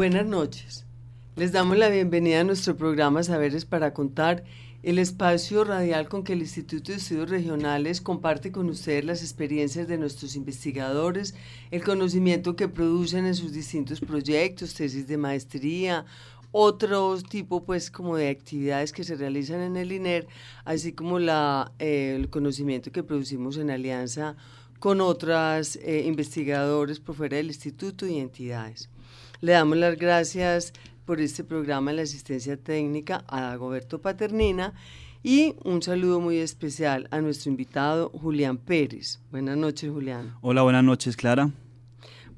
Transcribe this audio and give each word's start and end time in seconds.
Buenas 0.00 0.24
noches. 0.24 0.86
Les 1.36 1.52
damos 1.52 1.76
la 1.76 1.90
bienvenida 1.90 2.40
a 2.40 2.44
nuestro 2.44 2.74
programa 2.74 3.22
Saberes 3.22 3.66
para 3.66 3.92
Contar, 3.92 4.44
el 4.82 4.98
espacio 4.98 5.62
radial 5.62 6.08
con 6.08 6.24
que 6.24 6.32
el 6.32 6.40
Instituto 6.40 6.90
de 6.90 6.96
Estudios 6.96 7.28
Regionales 7.28 8.00
comparte 8.00 8.50
con 8.50 8.70
ustedes 8.70 9.04
las 9.04 9.20
experiencias 9.20 9.88
de 9.88 9.98
nuestros 9.98 10.36
investigadores, 10.36 11.34
el 11.70 11.84
conocimiento 11.84 12.56
que 12.56 12.66
producen 12.66 13.26
en 13.26 13.34
sus 13.34 13.52
distintos 13.52 14.00
proyectos, 14.00 14.72
tesis 14.72 15.06
de 15.06 15.18
maestría, 15.18 16.06
otros 16.50 17.22
tipo 17.24 17.62
pues 17.64 17.90
como 17.90 18.16
de 18.16 18.30
actividades 18.30 18.92
que 18.92 19.04
se 19.04 19.16
realizan 19.16 19.60
en 19.60 19.76
el 19.76 19.92
INER, 19.92 20.26
así 20.64 20.94
como 20.94 21.18
eh, 21.18 22.16
el 22.16 22.30
conocimiento 22.30 22.90
que 22.90 23.02
producimos 23.02 23.58
en 23.58 23.70
alianza 23.70 24.34
con 24.78 25.02
otros 25.02 25.78
investigadores 25.84 27.00
por 27.00 27.16
fuera 27.16 27.36
del 27.36 27.48
instituto 27.48 28.06
y 28.06 28.18
entidades. 28.18 28.88
Le 29.42 29.52
damos 29.52 29.78
las 29.78 29.96
gracias 29.96 30.74
por 31.06 31.18
este 31.18 31.44
programa 31.44 31.90
en 31.90 31.96
la 31.96 32.02
asistencia 32.02 32.58
técnica 32.58 33.24
a 33.26 33.56
Goberto 33.56 33.98
Paternina 34.02 34.74
y 35.22 35.54
un 35.64 35.80
saludo 35.80 36.20
muy 36.20 36.36
especial 36.36 37.08
a 37.10 37.22
nuestro 37.22 37.50
invitado 37.50 38.10
Julián 38.10 38.58
Pérez. 38.58 39.18
Buenas 39.30 39.56
noches, 39.56 39.90
Julián. 39.90 40.34
Hola, 40.42 40.60
buenas 40.60 40.84
noches, 40.84 41.16
Clara. 41.16 41.50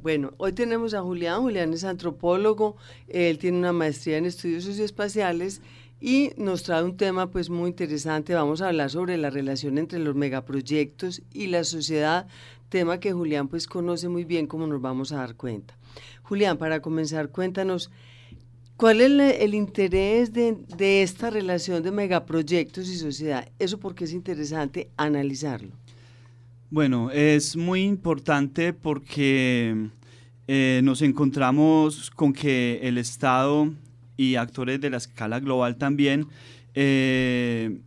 Bueno, 0.00 0.32
hoy 0.36 0.52
tenemos 0.52 0.94
a 0.94 1.02
Julián. 1.02 1.42
Julián 1.42 1.72
es 1.72 1.82
antropólogo, 1.82 2.76
él 3.08 3.36
tiene 3.38 3.58
una 3.58 3.72
maestría 3.72 4.18
en 4.18 4.26
estudios 4.26 4.62
socioespaciales 4.62 5.60
y 6.00 6.30
nos 6.36 6.62
trae 6.62 6.84
un 6.84 6.96
tema 6.96 7.32
pues 7.32 7.50
muy 7.50 7.70
interesante. 7.70 8.32
Vamos 8.34 8.62
a 8.62 8.68
hablar 8.68 8.90
sobre 8.90 9.16
la 9.18 9.30
relación 9.30 9.76
entre 9.76 9.98
los 9.98 10.14
megaproyectos 10.14 11.22
y 11.32 11.48
la 11.48 11.64
sociedad, 11.64 12.28
tema 12.68 13.00
que 13.00 13.12
Julián 13.12 13.48
pues 13.48 13.66
conoce 13.66 14.08
muy 14.08 14.24
bien 14.24 14.46
como 14.46 14.68
nos 14.68 14.80
vamos 14.80 15.10
a 15.10 15.16
dar 15.16 15.34
cuenta. 15.34 15.76
Julián, 16.22 16.58
para 16.58 16.80
comenzar, 16.80 17.28
cuéntanos, 17.28 17.90
¿cuál 18.76 19.00
es 19.00 19.40
el 19.40 19.54
interés 19.54 20.32
de, 20.32 21.02
esta 21.02 21.30
relación 21.30 21.82
de 21.82 21.90
megaproyectos 21.90 22.88
y 22.88 22.96
sociedad? 22.96 23.48
Eso 23.58 23.78
porque 23.78 24.04
es 24.04 24.12
interesante 24.12 24.88
analizarlo. 24.96 25.70
Bueno, 26.70 27.10
es 27.10 27.54
muy 27.56 27.82
importante 27.82 28.72
porque 28.72 29.88
eh, 30.48 30.80
nos 30.82 31.02
encontramos 31.02 32.10
con 32.10 32.32
que 32.32 32.80
el 32.82 32.96
Estado 32.98 33.70
y 34.16 34.36
actores 34.36 34.80
de 34.80 34.90
la 34.90 34.96
escala 34.96 35.38
global 35.38 35.76
también 35.76 36.26
eh, 36.74 37.78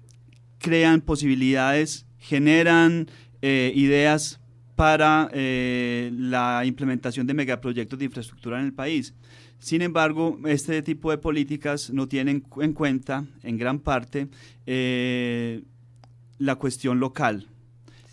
crean 0.60 1.02
posibilidades, 1.02 2.06
generan 2.20 3.08
eh, 3.42 3.72
ideas 3.76 4.40
para 4.76 5.30
eh, 5.34 6.12
la 6.14 6.64
implementación 6.66 7.26
de 7.26 7.34
megaproyectos 7.34 7.98
de 7.98 8.06
infraestructura 8.06 8.60
en 8.60 8.66
el 8.66 8.74
país. 8.74 9.14
Sin 9.58 9.82
embargo, 9.82 10.38
este 10.46 10.82
tipo 10.82 11.12
de 11.12 11.18
políticas 11.18 11.90
no 11.92 12.08
tienen 12.08 12.44
en 12.62 12.74
cuenta, 12.74 13.26
en 13.42 13.58
gran 13.58 13.80
parte, 13.80 14.28
eh, 14.66 15.64
la 16.38 16.56
cuestión 16.56 17.00
local, 17.00 17.48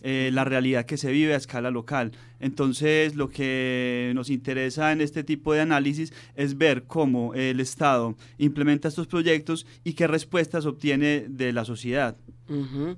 eh, 0.03 0.31
la 0.33 0.45
realidad 0.45 0.87
que 0.87 0.97
se 0.97 1.11
vive 1.11 1.35
a 1.35 1.37
escala 1.37 1.71
local. 1.71 2.13
Entonces, 2.39 3.17
lo 3.17 3.29
que 3.29 4.13
nos 4.15 4.31
interesa 4.31 4.93
en 4.93 5.01
este 5.01 5.25
tipo 5.25 5.53
de 5.53 5.61
análisis 5.61 6.13
es 6.37 6.57
ver 6.57 6.85
cómo 6.85 7.35
el 7.35 7.61
Estado 7.61 8.17
implementa 8.39 8.89
estos 8.89 9.09
proyectos 9.09 9.67
y 9.85 9.95
qué 9.95 10.07
respuestas 10.07 10.65
obtiene 10.65 11.27
de 11.29 11.53
la 11.53 11.65
sociedad. 11.65 12.17
Uh 12.49 12.65
-huh. 12.65 12.97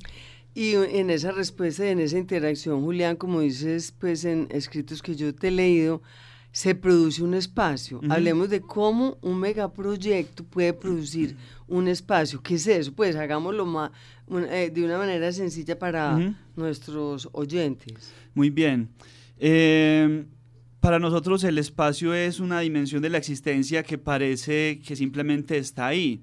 Y 0.54 0.75
en 0.75 1.10
esa 1.10 1.32
respuesta, 1.32 1.88
en 1.91 1.98
esa 1.98 2.16
interacción, 2.16 2.82
Julián, 2.82 3.16
como 3.16 3.41
dices, 3.41 3.92
pues 3.98 4.25
en 4.25 4.47
escritos 4.50 5.03
que 5.03 5.16
yo 5.16 5.34
te 5.34 5.48
he 5.48 5.50
leído, 5.50 6.00
se 6.53 6.76
produce 6.76 7.25
un 7.25 7.34
espacio. 7.34 7.98
Uh 7.98 8.03
-huh. 8.03 8.12
Hablemos 8.12 8.48
de 8.48 8.60
cómo 8.60 9.19
un 9.20 9.41
megaproyecto 9.41 10.44
puede 10.44 10.72
producir 10.84 11.37
un 11.66 11.88
espacio. 11.88 12.41
¿Qué 12.41 12.54
es 12.54 12.66
eso? 12.69 12.93
Pues 12.93 13.16
hagámoslo 13.16 13.66
más, 13.66 13.91
eh, 14.31 14.70
de 14.72 14.84
una 14.84 14.97
manera 14.97 15.32
sencilla 15.32 15.76
para 15.76 16.14
uh 16.14 16.20
-huh. 16.20 16.37
nuestros 16.54 17.28
oyentes. 17.32 18.12
Muy 18.34 18.50
bien. 18.50 18.88
Eh, 19.38 20.25
para 20.78 21.00
nosotros 21.00 21.43
el 21.43 21.59
espacio 21.59 22.14
es 22.14 22.38
una 22.38 22.60
dimensión 22.60 23.03
de 23.03 23.10
la 23.10 23.19
existencia 23.19 23.82
que 23.82 23.98
parece 23.98 24.78
que 24.87 24.94
simplemente 24.94 25.59
está 25.59 25.88
ahí 25.88 26.22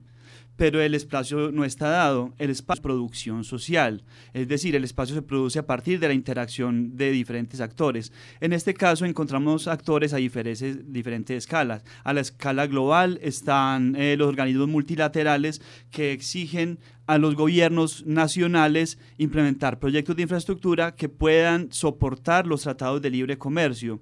pero 0.62 0.80
el 0.80 0.94
espacio 0.94 1.52
no 1.52 1.66
está 1.66 1.90
dado, 1.90 2.36
el 2.38 2.52
espacio 2.52 2.82
es 2.82 2.84
producción 2.84 3.44
social, 3.44 4.04
es 4.32 4.48
decir, 4.48 4.76
el 4.76 4.84
espacio 4.84 5.16
se 5.16 5.24
produce 5.24 5.58
a 5.58 5.66
partir 5.66 6.00
de 6.00 6.08
la 6.08 6.14
interacción 6.14 6.96
de 6.96 7.10
diferentes 7.10 7.62
actores. 7.62 8.14
En 8.42 8.54
este 8.54 8.76
caso 8.76 9.06
encontramos 9.06 9.68
actores 9.68 10.14
a 10.14 10.18
diferentes, 10.18 10.94
diferentes 10.94 11.36
escalas. 11.36 11.84
A 12.04 12.14
la 12.14 12.22
escala 12.22 12.68
global 12.68 13.18
están 13.24 13.96
eh, 13.96 14.16
los 14.16 14.28
organismos 14.28 14.68
multilaterales 14.68 15.64
que 15.90 16.12
exigen 16.12 16.78
a 17.08 17.18
los 17.18 17.34
gobiernos 17.34 18.06
nacionales 18.06 19.00
implementar 19.18 19.80
proyectos 19.80 20.16
de 20.16 20.22
infraestructura 20.22 20.96
que 20.96 21.10
puedan 21.10 21.72
soportar 21.72 22.46
los 22.46 22.62
tratados 22.62 23.02
de 23.02 23.10
libre 23.10 23.36
comercio. 23.36 24.00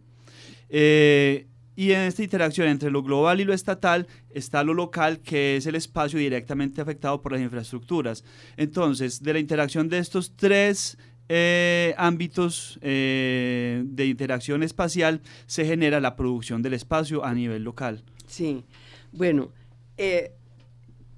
Eh, 0.68 1.48
y 1.80 1.94
en 1.94 2.02
esta 2.02 2.24
interacción 2.24 2.68
entre 2.68 2.92
lo 2.92 3.02
global 3.02 3.40
y 3.40 3.46
lo 3.46 3.54
estatal 3.54 4.06
está 4.32 4.66
lo 4.66 4.74
local, 4.74 5.22
que 5.22 5.56
es 5.56 5.66
el 5.66 5.76
espacio 5.76 6.20
directamente 6.20 6.82
afectado 6.82 7.22
por 7.22 7.32
las 7.32 7.40
infraestructuras. 7.40 8.26
Entonces, 8.58 9.24
de 9.24 9.32
la 9.32 9.40
interacción 9.40 9.88
de 9.88 10.00
estos 10.00 10.36
tres 10.36 10.98
eh, 11.30 11.96
ámbitos 11.98 12.78
eh, 12.82 13.82
de 13.86 14.06
interacción 14.08 14.62
espacial, 14.62 15.22
se 15.46 15.66
genera 15.66 16.02
la 16.02 16.18
producción 16.18 16.62
del 16.62 16.74
espacio 16.74 17.24
a 17.24 17.34
nivel 17.34 17.64
local. 17.64 18.04
Sí, 18.28 18.66
bueno, 19.14 19.50
eh, 19.96 20.34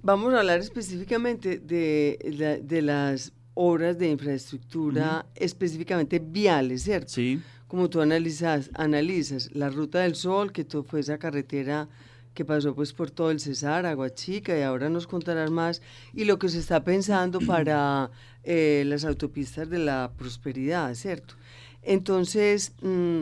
vamos 0.04 0.32
a 0.36 0.42
hablar 0.42 0.60
específicamente 0.60 1.58
de, 1.58 2.20
la, 2.38 2.58
de 2.58 2.84
las 2.84 3.34
obras 3.56 3.98
de 3.98 4.12
infraestructura, 4.12 5.26
uh 5.26 5.28
-huh. 5.28 5.44
específicamente 5.44 6.20
viales, 6.20 6.84
¿cierto? 6.84 7.10
Sí 7.10 7.42
como 7.72 7.90
tú 7.90 8.02
analizas, 8.02 8.70
analizas 8.74 9.50
la 9.56 9.70
ruta 9.70 10.00
del 10.00 10.16
sol, 10.16 10.52
que 10.52 10.66
fue 10.66 11.00
esa 11.00 11.18
carretera 11.18 11.88
que 12.34 12.44
pasó 12.44 12.76
pues 12.76 12.92
por 12.92 13.12
todo 13.12 13.32
el 13.32 13.40
Cesar, 13.40 13.86
Aguachica, 13.86 14.60
y 14.60 14.62
ahora 14.62 14.90
nos 14.90 15.08
contarás 15.08 15.52
más, 15.52 15.82
y 16.14 16.26
lo 16.26 16.38
que 16.38 16.50
se 16.50 16.60
está 16.60 16.84
pensando 16.84 17.40
para 17.48 18.12
eh, 18.44 18.84
las 18.88 19.06
autopistas 19.06 19.70
de 19.70 19.80
la 19.80 20.12
prosperidad, 20.18 20.94
¿cierto? 20.96 21.36
Entonces, 21.82 22.74
mmm, 22.82 23.22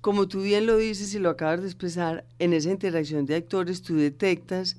como 0.00 0.28
tú 0.28 0.42
bien 0.42 0.66
lo 0.66 0.76
dices 0.76 1.12
y 1.14 1.18
lo 1.18 1.28
acabas 1.28 1.60
de 1.60 1.66
expresar, 1.66 2.24
en 2.38 2.52
esa 2.52 2.70
interacción 2.70 3.26
de 3.26 3.34
actores 3.34 3.82
tú 3.82 3.96
detectas 3.96 4.76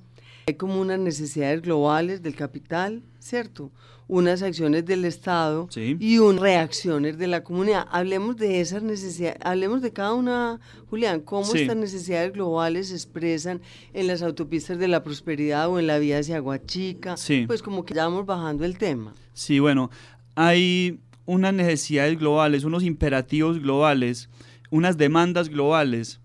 hay 0.48 0.54
como 0.54 0.80
unas 0.80 1.00
necesidades 1.00 1.62
globales 1.62 2.24
del 2.24 2.38
capital, 2.38 3.04
¿cierto? 3.20 3.72
Unas 4.14 4.42
acciones 4.42 4.86
del 4.86 5.06
Estado 5.06 5.68
sí. 5.72 5.96
y 5.98 6.18
unas 6.18 6.42
reacciones 6.42 7.18
de 7.18 7.28
la 7.28 7.46
comunidad. 7.46 7.86
Hablemos 7.90 8.36
de 8.36 8.60
esas 8.60 8.84
necesidades, 8.84 9.38
hablemos 9.42 9.82
de 9.82 9.94
cada 9.94 10.14
una, 10.14 10.60
Julián, 10.90 11.22
cómo 11.22 11.46
Sí. 11.46 11.60
estas 11.62 11.78
necesidades 11.78 12.34
globales 12.34 12.90
se 12.90 12.96
expresan 12.96 13.62
en 13.94 14.08
las 14.08 14.22
autopistas 14.22 14.78
de 14.80 14.90
la 14.90 15.02
prosperidad 15.02 15.70
o 15.70 15.80
en 15.80 15.88
la 15.88 15.98
vía 15.98 16.20
hacia 16.20 16.36
Aguachica, 16.36 17.16
Sí. 17.16 17.46
pues 17.48 17.62
como 17.62 17.86
que 17.86 17.94
ya 17.94 18.04
vamos 18.04 18.26
bajando 18.26 18.66
el 18.66 18.78
tema. 18.78 19.14
Sí, 19.34 19.60
bueno, 19.60 19.90
hay 20.36 21.00
unas 21.26 21.54
necesidades 21.54 22.20
globales, 22.20 22.66
unos 22.66 22.84
imperativos 22.84 23.62
globales, 23.62 24.28
unas 24.72 24.98
demandas 24.98 25.48
globales, 25.48 26.20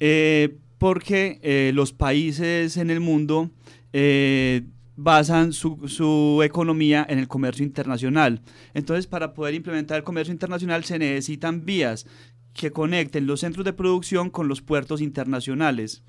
eh, 0.00 0.56
porque 0.78 1.40
eh, 1.42 1.72
los 1.74 1.92
países 1.92 2.78
en 2.78 2.88
el 2.88 3.00
mundo 3.00 3.50
eh, 3.92 4.62
basan 5.00 5.52
su, 5.52 5.86
su 5.86 6.42
economía 6.42 7.06
en 7.08 7.20
el 7.20 7.28
comercio 7.28 7.64
internacional. 7.64 8.42
Entonces, 8.74 9.06
para 9.06 9.32
poder 9.32 9.54
implementar 9.54 9.96
el 9.96 10.02
comercio 10.02 10.32
internacional 10.32 10.84
se 10.84 10.98
necesitan 10.98 11.64
vías 11.64 12.04
que 12.52 12.72
conecten 12.72 13.28
los 13.28 13.40
centros 13.40 13.64
de 13.64 13.72
producción 13.72 14.28
con 14.28 14.48
los 14.48 14.60
puertos 14.60 15.00
internacionales. 15.00 16.02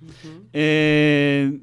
Eh, 0.53 1.59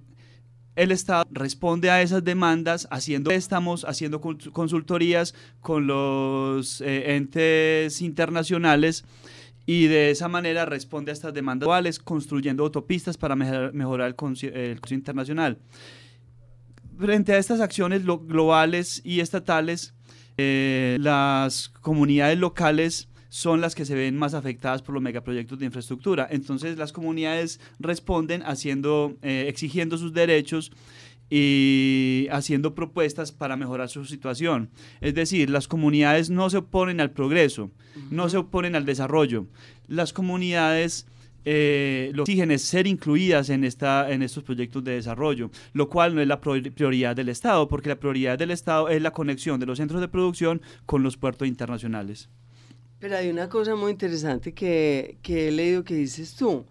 el 0.76 0.92
Estado 0.92 1.24
responde 1.32 1.90
a 1.90 2.00
esas 2.00 2.22
demandas 2.22 2.86
haciendo 2.92 3.32
estamos 3.32 3.84
haciendo 3.84 4.20
consultorías 4.20 5.34
con 5.60 5.88
los 5.88 6.80
eh, 6.80 7.16
entes 7.16 8.02
internacionales 8.02 9.04
y 9.64 9.86
de 9.86 10.12
esa 10.12 10.28
manera 10.28 10.64
responde 10.64 11.10
a 11.10 11.14
estas 11.14 11.34
demandas 11.34 11.66
globales 11.66 11.98
construyendo 11.98 12.62
autopistas 12.62 13.16
para 13.16 13.34
mejorar, 13.34 14.06
el 14.06 14.14
comercio 14.14 14.52
internacional. 14.90 15.58
Frente 16.98 17.34
a 17.34 17.38
estas 17.38 17.60
acciones 17.60 18.04
globales 18.04 19.02
y 19.04 19.20
estatales, 19.20 19.94
eh, 20.38 20.96
las 21.00 21.68
comunidades 21.68 22.38
locales 22.38 23.08
son 23.28 23.60
las 23.60 23.74
que 23.74 23.84
se 23.84 23.94
ven 23.94 24.16
más 24.16 24.32
afectadas 24.32 24.80
por 24.80 24.94
los 24.94 25.02
megaproyectos 25.02 25.58
de 25.58 25.66
infraestructura. 25.66 26.26
Entonces 26.30 26.78
las 26.78 26.92
comunidades 26.92 27.60
responden 27.78 28.42
haciendo, 28.44 29.14
eh, 29.20 29.44
exigiendo 29.48 29.98
sus 29.98 30.14
derechos 30.14 30.72
y 31.28 32.28
haciendo 32.30 32.74
propuestas 32.74 33.30
para 33.30 33.56
mejorar 33.56 33.90
su 33.90 34.06
situación. 34.06 34.70
Es 35.02 35.14
decir, 35.14 35.50
las 35.50 35.68
comunidades 35.68 36.30
no 36.30 36.48
se 36.48 36.58
oponen 36.58 37.00
al 37.00 37.10
progreso, 37.10 37.70
no 38.10 38.30
se 38.30 38.38
oponen 38.38 38.74
al 38.74 38.86
desarrollo. 38.86 39.46
Las 39.86 40.14
comunidades 40.14 41.06
eh, 41.48 42.10
lo 42.12 42.24
que 42.24 42.32
exigen 42.32 42.50
es 42.50 42.62
ser 42.62 42.88
incluidas 42.88 43.50
en, 43.50 43.62
esta, 43.62 44.10
en 44.10 44.22
estos 44.22 44.42
proyectos 44.42 44.82
de 44.82 44.92
desarrollo, 44.92 45.52
lo 45.74 45.88
cual 45.88 46.12
no 46.12 46.20
es 46.20 46.26
la 46.26 46.40
prioridad 46.40 47.14
del 47.14 47.28
Estado, 47.28 47.68
porque 47.68 47.88
la 47.88 48.00
prioridad 48.00 48.36
del 48.36 48.50
Estado 48.50 48.88
es 48.88 49.00
la 49.00 49.12
conexión 49.12 49.60
de 49.60 49.66
los 49.66 49.78
centros 49.78 50.00
de 50.00 50.08
producción 50.08 50.60
con 50.86 51.04
los 51.04 51.16
puertos 51.16 51.46
internacionales. 51.46 52.28
Pero 52.98 53.16
hay 53.16 53.30
una 53.30 53.48
cosa 53.48 53.76
muy 53.76 53.92
interesante 53.92 54.54
que, 54.54 55.18
que 55.22 55.46
he 55.46 55.52
leído 55.52 55.84
que 55.84 55.94
dices 55.94 56.34
tú, 56.34 56.66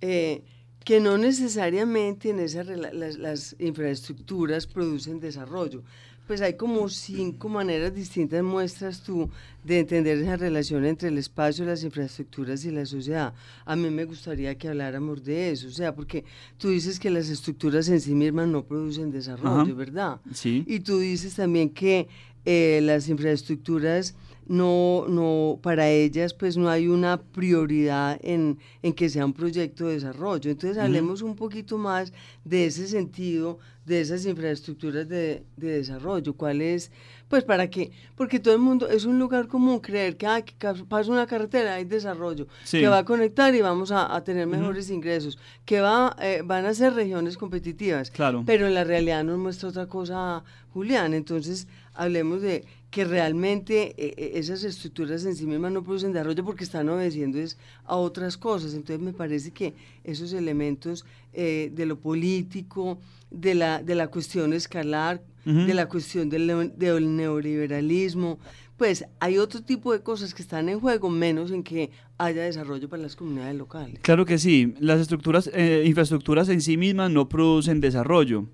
eh, 0.00 0.42
que 0.84 0.98
no 0.98 1.18
necesariamente 1.18 2.30
en 2.30 2.40
esas 2.40 2.66
las, 2.66 3.16
las, 3.18 3.56
infraestructuras 3.60 4.66
producen 4.66 5.20
desarrollo. 5.20 5.84
Pues 6.26 6.40
hay 6.40 6.54
como 6.54 6.88
cinco 6.88 7.48
maneras 7.48 7.94
distintas, 7.94 8.42
muestras 8.42 9.00
tú, 9.02 9.30
de 9.62 9.78
entender 9.78 10.18
esa 10.18 10.36
relación 10.36 10.84
entre 10.84 11.08
el 11.08 11.18
espacio, 11.18 11.64
las 11.64 11.84
infraestructuras 11.84 12.64
y 12.64 12.70
la 12.70 12.84
sociedad. 12.84 13.32
A 13.64 13.76
mí 13.76 13.90
me 13.90 14.04
gustaría 14.04 14.56
que 14.56 14.68
habláramos 14.68 15.24
de 15.24 15.50
eso, 15.50 15.68
o 15.68 15.70
sea, 15.70 15.94
porque 15.94 16.24
tú 16.58 16.70
dices 16.70 16.98
que 16.98 17.10
las 17.10 17.28
estructuras 17.28 17.88
en 17.88 18.00
sí 18.00 18.14
mismas 18.14 18.48
no 18.48 18.64
producen 18.64 19.10
desarrollo, 19.10 19.74
¿verdad? 19.76 20.20
Sí. 20.32 20.64
Y 20.66 20.80
tú 20.80 20.98
dices 20.98 21.34
también 21.34 21.70
que 21.70 22.08
eh, 22.46 22.80
las 22.82 23.08
infraestructuras 23.08 24.14
no, 24.48 25.06
no, 25.08 25.58
para 25.60 25.90
ellas 25.90 26.32
pues 26.32 26.56
no 26.56 26.68
hay 26.68 26.86
una 26.86 27.20
prioridad 27.20 28.18
en, 28.22 28.58
en 28.82 28.92
que 28.92 29.08
sea 29.08 29.26
un 29.26 29.32
proyecto 29.32 29.88
de 29.88 29.94
desarrollo. 29.94 30.50
Entonces 30.50 30.78
hablemos 30.78 31.22
un 31.22 31.34
poquito 31.34 31.78
más 31.78 32.12
de 32.44 32.66
ese 32.66 32.86
sentido, 32.86 33.58
de 33.84 34.00
esas 34.00 34.24
infraestructuras 34.24 35.08
de, 35.08 35.42
de 35.56 35.78
desarrollo. 35.78 36.34
¿Cuál 36.34 36.60
es? 36.60 36.92
Pues 37.28 37.42
para 37.42 37.68
qué, 37.68 37.90
porque 38.14 38.38
todo 38.38 38.54
el 38.54 38.60
mundo, 38.60 38.88
es 38.88 39.04
un 39.04 39.18
lugar 39.18 39.48
común 39.48 39.80
creer 39.80 40.16
que, 40.16 40.26
ah, 40.28 40.42
que 40.42 40.54
pasa 40.88 41.10
una 41.10 41.26
carretera, 41.26 41.74
hay 41.74 41.84
desarrollo, 41.84 42.46
que 42.70 42.86
va 42.86 42.98
a 42.98 43.04
conectar 43.04 43.52
y 43.52 43.60
vamos 43.60 43.90
a, 43.90 44.22
tener 44.22 44.46
mejores 44.46 44.90
ingresos, 44.90 45.36
que 45.64 45.80
va, 45.80 46.14
eh, 46.20 46.42
van 46.44 46.66
a 46.66 46.74
ser 46.74 46.94
regiones 46.94 47.36
competitivas. 47.36 48.12
Claro. 48.12 48.44
Pero 48.46 48.68
en 48.68 48.74
la 48.74 48.84
realidad 48.84 49.24
nos 49.24 49.38
muestra 49.38 49.70
otra 49.70 49.86
cosa, 49.86 50.44
Julián. 50.72 51.14
Entonces 51.14 51.66
hablemos 51.96 52.42
de 52.42 52.64
que 52.90 53.04
realmente 53.04 53.94
eh, 53.98 54.14
eh, 54.16 54.30
esas 54.34 54.64
estructuras 54.64 55.24
en 55.24 55.34
sí 55.34 55.46
mismas 55.46 55.72
no 55.72 55.82
producen 55.82 56.12
desarrollo 56.12 56.44
porque 56.44 56.64
están 56.64 56.88
obedeciendo 56.88 57.38
es 57.38 57.58
a 57.84 57.96
otras 57.96 58.36
cosas. 58.36 58.74
Entonces 58.74 59.04
me 59.04 59.12
parece 59.12 59.50
que 59.50 59.74
esos 60.04 60.32
elementos 60.32 61.04
eh, 61.32 61.70
de 61.74 61.86
lo 61.86 61.98
político, 61.98 62.98
de 63.30 63.54
la, 63.54 63.82
de 63.82 63.94
la 63.94 64.08
cuestión 64.08 64.52
escalar, 64.52 65.22
de 65.44 65.74
la 65.74 65.88
cuestión 65.88 66.28
del, 66.28 66.72
del, 66.76 67.14
neoliberalismo, 67.14 68.40
pues 68.76 69.06
hay 69.20 69.38
otro 69.38 69.62
tipo 69.62 69.92
de 69.92 70.00
cosas 70.00 70.34
que 70.34 70.42
están 70.42 70.68
en 70.68 70.80
juego, 70.80 71.08
menos 71.10 71.50
en 71.50 71.62
que 71.62 71.90
haya 72.18 72.42
desarrollo 72.42 72.88
para 72.88 73.02
las 73.02 73.16
comunidades 73.16 73.56
locales. 73.56 74.00
Claro 74.02 74.24
que 74.26 74.38
sí, 74.38 74.74
las 74.80 75.00
estructuras, 75.00 75.50
infraestructuras 75.84 76.48
en 76.48 76.60
sí 76.60 76.76
mismas 76.76 77.10
no 77.10 77.28
producen 77.28 77.80
desarrollo. 77.80 78.46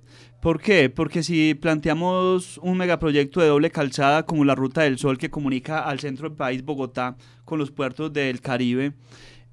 ¿Por 0.43 0.61
qué? 0.61 0.91
Porque 0.91 1.23
si 1.23 1.55
planteamos 1.55 2.59
un 2.59 2.77
megaproyecto 2.77 3.41
de 3.41 3.47
doble 3.47 3.71
calzada 3.71 4.27
como 4.27 4.45
la 4.45 4.57
Ruta 4.57 4.83
del 4.83 4.99
Sol 4.99 5.17
que 5.17 5.31
comunica 5.31 5.85
al 5.85 6.01
centro 6.01 6.29
del 6.29 6.37
país, 6.37 6.65
Bogotá, 6.65 7.17
con 7.45 7.61
los 7.61 7.71
puertos 7.71 8.13
del 8.13 8.41
Caribe, 8.41 8.93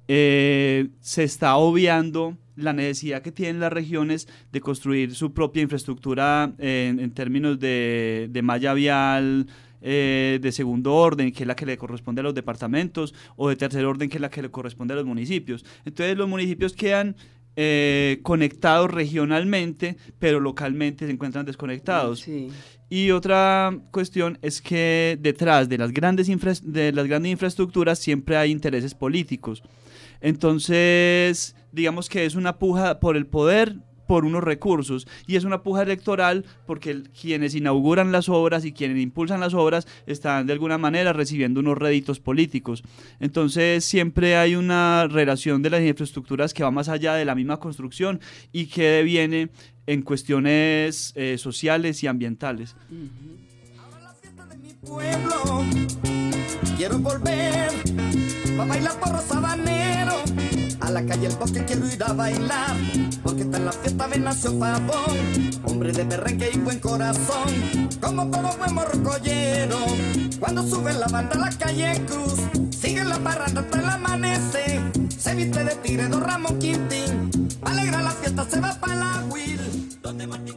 eh, 0.08 0.88
se 0.98 1.22
está 1.22 1.54
obviando 1.54 2.36
la 2.56 2.72
necesidad 2.72 3.22
que 3.22 3.30
tienen 3.30 3.60
las 3.60 3.72
regiones 3.72 4.26
de 4.50 4.60
construir 4.60 5.14
su 5.14 5.32
propia 5.32 5.62
infraestructura 5.62 6.52
en, 6.58 7.08
términos 7.12 7.60
de, 7.60 8.40
malla 8.42 8.74
vial, 8.74 9.46
eh, 9.80 10.38
de 10.40 10.52
segundo 10.52 10.94
orden, 10.94 11.32
que 11.32 11.44
es 11.44 11.46
la 11.46 11.56
que 11.56 11.66
le 11.66 11.78
corresponde 11.78 12.20
a 12.20 12.24
los 12.24 12.34
departamentos, 12.34 13.14
o 13.36 13.48
de 13.48 13.56
tercer 13.56 13.84
orden, 13.84 14.08
que 14.08 14.18
es 14.18 14.20
la 14.20 14.30
que 14.30 14.42
le 14.42 14.50
corresponde 14.50 14.94
a 14.94 14.96
los 14.96 15.06
municipios. 15.06 15.64
Entonces 15.84 16.16
los 16.16 16.28
municipios 16.28 16.72
quedan 16.74 17.16
eh, 17.56 18.20
conectados 18.22 18.90
regionalmente, 18.90 19.96
pero 20.18 20.40
localmente 20.40 21.06
se 21.06 21.12
encuentran 21.12 21.44
desconectados. 21.44 22.26
Y 22.88 23.10
otra 23.10 23.76
cuestión 23.90 24.38
es 24.40 24.62
que 24.62 25.18
detrás 25.20 25.68
de 25.68 25.78
las, 25.78 25.92
grandes 25.92 26.28
de 26.62 26.92
las 26.92 27.06
grandes 27.06 27.32
infraestructuras 27.32 27.98
siempre 27.98 28.36
hay 28.36 28.50
intereses 28.50 28.94
políticos. 28.94 29.62
Entonces, 30.20 31.56
digamos 31.72 32.08
que 32.08 32.24
es 32.24 32.34
una 32.34 32.58
puja 32.58 33.00
por 33.00 33.16
el 33.16 33.26
poder 33.26 33.76
por 34.10 34.24
unos 34.24 34.42
recursos 34.42 35.06
y 35.28 35.36
es 35.36 35.44
una 35.44 35.62
puja 35.62 35.82
electoral 35.82 36.44
porque 36.66 37.04
quienes 37.20 37.54
inauguran 37.54 38.10
las 38.10 38.28
obras 38.28 38.64
y 38.64 38.72
quienes 38.72 38.98
impulsan 38.98 39.38
las 39.38 39.54
obras 39.54 39.86
están 40.04 40.48
de 40.48 40.52
alguna 40.52 40.78
manera 40.78 41.12
recibiendo 41.12 41.60
unos 41.60 41.78
réditos 41.78 42.18
políticos. 42.18 42.82
Entonces 43.20 43.84
siempre 43.84 44.34
hay 44.34 44.56
una 44.56 45.06
relación 45.06 45.62
de 45.62 45.70
las 45.70 45.82
infraestructuras 45.82 46.52
que 46.52 46.64
va 46.64 46.72
más 46.72 46.88
allá 46.88 47.14
de 47.14 47.24
la 47.24 47.36
misma 47.36 47.58
construcción 47.58 48.18
y 48.50 48.66
que 48.66 48.82
deviene 48.82 49.50
en 49.86 50.02
cuestiones 50.02 51.12
eh, 51.14 51.38
sociales 51.38 52.02
y 52.02 52.08
ambientales. 52.08 52.74
quiero 56.76 56.98
volver 56.98 57.70
a 58.58 58.64
bailar 58.64 58.98
por 58.98 60.39
a 60.80 60.90
la 60.90 61.04
calle 61.04 61.26
el 61.26 61.36
bosque 61.36 61.64
quiero 61.64 61.86
ir 61.86 62.02
a 62.02 62.12
bailar, 62.12 62.76
porque 63.22 63.42
está 63.42 63.58
en 63.58 63.64
la 63.66 63.72
fiesta 63.72 64.06
me 64.06 64.18
nació 64.18 64.58
pavón, 64.58 65.50
hombre 65.64 65.92
de 65.92 66.04
perrenque 66.04 66.50
y 66.52 66.58
buen 66.58 66.80
corazón, 66.80 67.88
como 68.00 68.30
todo 68.30 68.56
buen 68.58 68.74
morrocollero. 68.74 69.78
Cuando 70.38 70.66
sube 70.66 70.92
la 70.94 71.06
banda 71.06 71.34
a 71.34 71.38
la 71.38 71.50
calle 71.50 72.02
Cruz, 72.06 72.40
sigue 72.70 73.04
la 73.04 73.18
parranda 73.18 73.60
hasta 73.60 73.78
el 73.78 73.88
amanecer, 73.88 74.80
se 75.16 75.34
viste 75.34 75.64
de 75.64 75.74
tigre 75.76 76.08
dos 76.08 76.22
Ramón 76.22 76.58
Quintín, 76.58 77.30
alegra 77.62 78.02
la 78.02 78.10
fiesta 78.10 78.46
se 78.48 78.60
va 78.60 78.74
para 78.80 78.94
la 78.94 79.24
Will, 79.30 79.98
donde 80.02 80.26
Martín 80.26 80.54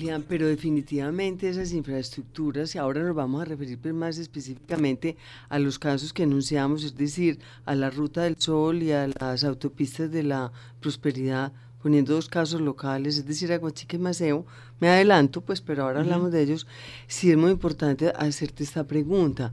Julián, 0.00 0.24
pero 0.26 0.46
definitivamente 0.46 1.46
esas 1.46 1.72
infraestructuras, 1.72 2.74
y 2.74 2.78
ahora 2.78 3.02
nos 3.02 3.14
vamos 3.14 3.42
a 3.42 3.44
referir 3.44 3.78
pues, 3.78 3.92
más 3.92 4.16
específicamente 4.16 5.18
a 5.50 5.58
los 5.58 5.78
casos 5.78 6.14
que 6.14 6.22
enunciamos, 6.22 6.84
es 6.84 6.96
decir, 6.96 7.38
a 7.66 7.74
la 7.74 7.90
Ruta 7.90 8.22
del 8.22 8.36
Sol 8.38 8.82
y 8.82 8.92
a 8.92 9.08
las 9.20 9.44
autopistas 9.44 10.10
de 10.10 10.22
la 10.22 10.52
prosperidad, 10.80 11.52
poniendo 11.82 12.14
dos 12.14 12.30
casos 12.30 12.62
locales, 12.62 13.18
es 13.18 13.26
decir, 13.26 13.52
Aguachique 13.52 13.96
y 13.96 14.00
Maceo, 14.00 14.46
me 14.80 14.88
adelanto, 14.88 15.42
pues, 15.42 15.60
pero 15.60 15.82
ahora 15.82 16.00
hablamos 16.00 16.32
de 16.32 16.44
ellos, 16.44 16.66
sí 17.06 17.30
es 17.30 17.36
muy 17.36 17.50
importante 17.50 18.10
hacerte 18.16 18.64
esta 18.64 18.84
pregunta. 18.84 19.52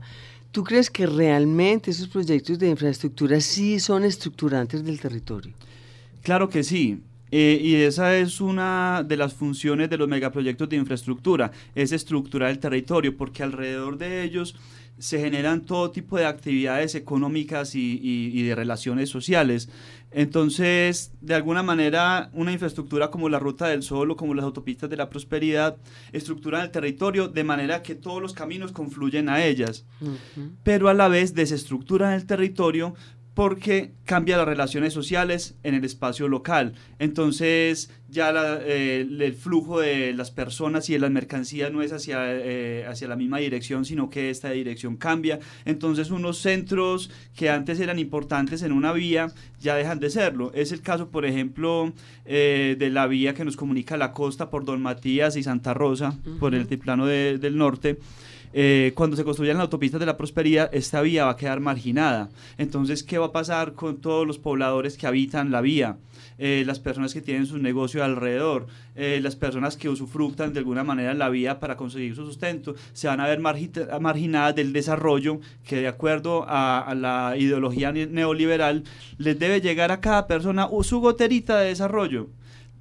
¿Tú 0.50 0.64
crees 0.64 0.90
que 0.90 1.06
realmente 1.06 1.90
esos 1.90 2.08
proyectos 2.08 2.58
de 2.58 2.70
infraestructura 2.70 3.38
sí 3.42 3.78
son 3.80 4.02
estructurantes 4.04 4.82
del 4.82 4.98
territorio? 4.98 5.52
Claro 6.22 6.48
que 6.48 6.64
sí. 6.64 7.02
Eh, 7.30 7.60
y 7.62 7.74
esa 7.76 8.16
es 8.16 8.40
una 8.40 9.04
de 9.06 9.16
las 9.16 9.34
funciones 9.34 9.90
de 9.90 9.98
los 9.98 10.08
megaproyectos 10.08 10.68
de 10.68 10.76
infraestructura, 10.76 11.50
es 11.74 11.92
estructurar 11.92 12.50
el 12.50 12.58
territorio, 12.58 13.16
porque 13.16 13.42
alrededor 13.42 13.98
de 13.98 14.22
ellos 14.24 14.54
se 14.98 15.20
generan 15.20 15.64
todo 15.64 15.90
tipo 15.90 16.16
de 16.16 16.26
actividades 16.26 16.94
económicas 16.94 17.74
y, 17.74 18.42
de 18.42 18.54
relaciones 18.54 19.08
sociales. 19.08 19.68
Entonces, 20.10 21.12
de 21.20 21.34
alguna 21.34 21.62
manera, 21.62 22.30
una 22.32 22.52
infraestructura 22.52 23.10
como 23.10 23.28
la 23.28 23.38
Ruta 23.38 23.68
del 23.68 23.82
Sol 23.82 24.10
o 24.10 24.16
como 24.16 24.34
las 24.34 24.44
autopistas 24.44 24.88
de 24.90 24.96
la 24.96 25.10
prosperidad 25.10 25.76
estructuran 26.12 26.62
el 26.62 26.70
territorio 26.70 27.28
de 27.28 27.44
manera 27.44 27.82
que 27.82 27.94
todos 27.94 28.20
los 28.20 28.32
caminos 28.32 28.72
confluyen 28.72 29.28
a 29.28 29.44
ellas, 29.44 29.84
pero 30.62 30.88
a 30.88 30.94
la 30.94 31.08
vez 31.08 31.34
desestructuran 31.34 32.14
el 32.14 32.26
territorio 32.26 32.94
porque 33.38 33.92
cambia 34.04 34.36
las 34.36 34.48
relaciones 34.48 34.92
sociales 34.92 35.54
en 35.62 35.76
el 35.76 35.84
espacio 35.84 36.26
local. 36.26 36.72
Entonces 36.98 37.88
ya 38.08 38.32
eh, 38.62 39.06
el 39.08 39.32
flujo 39.32 39.78
de 39.78 40.12
las 40.12 40.32
personas 40.32 40.90
y 40.90 40.94
de 40.94 40.98
las 40.98 41.12
mercancías 41.12 41.70
no 41.70 41.80
es 41.82 41.92
hacia, 41.92 42.18
eh, 42.24 42.84
hacia 42.88 43.06
la 43.06 43.14
misma 43.14 43.38
dirección, 43.38 43.84
sino 43.84 44.10
que 44.10 44.30
esta 44.30 44.50
dirección 44.50 44.96
cambia. 44.96 45.38
Entonces 45.64 46.10
unos 46.10 46.38
centros 46.38 47.12
que 47.36 47.48
antes 47.48 47.78
eran 47.78 48.00
importantes 48.00 48.62
en 48.62 48.72
una 48.72 48.92
vía 48.92 49.28
ya 49.60 49.76
dejan 49.76 50.00
de 50.00 50.10
serlo. 50.10 50.50
Es 50.52 50.72
el 50.72 50.82
caso, 50.82 51.10
por 51.10 51.24
ejemplo, 51.24 51.92
eh, 52.24 52.74
de 52.76 52.90
la 52.90 53.06
vía 53.06 53.34
que 53.34 53.44
nos 53.44 53.56
comunica 53.56 53.96
la 53.96 54.10
costa 54.10 54.50
por 54.50 54.64
Don 54.64 54.82
Matías 54.82 55.36
y 55.36 55.44
Santa 55.44 55.74
Rosa, 55.74 56.18
por 56.40 56.56
el 56.56 56.66
plano 56.66 57.06
del 57.06 57.56
norte. 57.56 58.00
Eh, 58.52 58.92
cuando 58.94 59.16
se 59.16 59.24
construyan 59.24 59.56
las 59.56 59.64
autopistas 59.64 60.00
de 60.00 60.06
la 60.06 60.16
prosperidad, 60.16 60.70
esta 60.72 61.02
vía 61.02 61.26
va 61.26 61.32
a 61.32 61.36
quedar 61.36 61.60
marginada. 61.60 62.30
Entonces, 62.56 63.02
¿qué 63.02 63.18
va 63.18 63.26
a 63.26 63.32
pasar 63.32 63.74
con 63.74 63.98
todos 63.98 64.26
los 64.26 64.38
pobladores 64.38 64.96
que 64.96 65.06
habitan 65.06 65.50
la 65.50 65.60
vía? 65.60 65.96
Eh, 66.38 66.62
las 66.66 66.78
personas 66.78 67.12
que 67.12 67.20
tienen 67.20 67.46
su 67.46 67.58
negocio 67.58 68.04
alrededor, 68.04 68.68
eh, 68.94 69.18
las 69.20 69.34
personas 69.34 69.76
que 69.76 69.88
usufructan 69.88 70.52
de 70.52 70.60
alguna 70.60 70.84
manera 70.84 71.12
la 71.14 71.28
vía 71.28 71.58
para 71.58 71.76
conseguir 71.76 72.14
su 72.14 72.24
sustento, 72.24 72.76
se 72.92 73.08
van 73.08 73.20
a 73.20 73.26
ver 73.26 73.40
marginadas 73.40 74.54
del 74.54 74.72
desarrollo 74.72 75.40
que 75.64 75.76
de 75.76 75.88
acuerdo 75.88 76.44
a, 76.48 76.78
a, 76.78 76.94
la 76.94 77.34
ideología 77.36 77.90
neoliberal 77.90 78.84
les 79.18 79.36
debe 79.36 79.60
llegar 79.60 79.90
a 79.90 80.00
cada 80.00 80.28
persona 80.28 80.68
su 80.82 81.00
goterita 81.00 81.58
de 81.58 81.68
desarrollo 81.68 82.28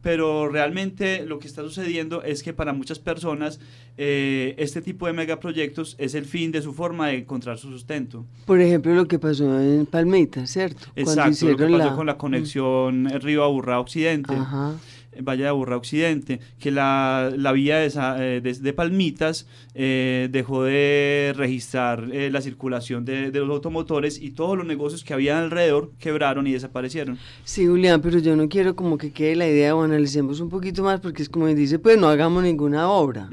pero 0.07 0.47
realmente 0.47 1.25
lo 1.25 1.37
que 1.37 1.47
está 1.49 1.63
sucediendo 1.63 2.23
es 2.23 2.41
que 2.41 2.53
para 2.53 2.71
muchas 2.71 2.97
personas 2.97 3.59
eh, 3.97 4.55
este 4.57 4.81
tipo 4.81 5.05
de 5.05 5.11
megaproyectos 5.11 5.97
es 5.99 6.15
el 6.15 6.23
fin 6.23 6.53
de 6.53 6.61
su 6.61 6.71
forma 6.71 7.09
de 7.09 7.17
encontrar 7.17 7.57
su 7.57 7.69
sustento. 7.69 8.25
Por 8.45 8.61
ejemplo, 8.61 8.95
lo 8.95 9.05
que 9.09 9.19
pasó 9.19 9.59
en 9.59 9.85
Palmita, 9.85 10.47
¿cierto? 10.47 10.87
Exacto, 10.95 11.49
lo 11.49 11.57
que 11.57 11.67
pasó 11.67 11.93
con 11.97 12.05
la 12.05 12.17
conexión 12.17 13.03
mm. 13.03 13.19
Río 13.19 13.43
Aburrá 13.43 13.81
Occidente. 13.81 14.33
Ajá. 14.33 14.75
Valle 15.21 15.43
de 15.43 15.49
Aburrá 15.49 15.77
Occidente, 15.77 16.39
que 16.59 16.71
la, 16.71 17.31
la 17.35 17.51
vía 17.51 17.77
de, 17.77 17.91
eh, 17.95 18.41
de, 18.41 18.73
Palmitas 18.73 19.47
eh, 19.73 20.29
dejó 20.31 20.63
de 20.63 21.33
registrar 21.35 22.09
eh, 22.11 22.29
la 22.31 22.41
circulación 22.41 23.05
de, 23.05 23.31
de, 23.31 23.39
los 23.39 23.49
automotores 23.49 24.21
y 24.21 24.31
todos 24.31 24.57
los 24.57 24.65
negocios 24.65 25.03
que 25.03 25.13
había 25.13 25.39
alrededor 25.39 25.91
quebraron 25.99 26.47
y 26.47 26.53
desaparecieron. 26.53 27.17
Sí, 27.43 27.65
Julián, 27.65 28.01
pero 28.01 28.19
yo 28.19 28.35
no 28.35 28.49
quiero 28.49 28.75
como 28.75 28.97
que 28.97 29.11
quede 29.11 29.35
la 29.35 29.47
idea 29.47 29.75
o 29.75 29.83
analicemos 29.83 30.39
un 30.39 30.49
poquito 30.49 30.83
más 30.83 30.99
porque 30.99 31.23
es 31.23 31.29
como 31.29 31.47
dice, 31.47 31.79
pues 31.79 31.97
no 31.97 32.07
hagamos 32.07 32.43
ninguna 32.43 32.89
obra. 32.89 33.29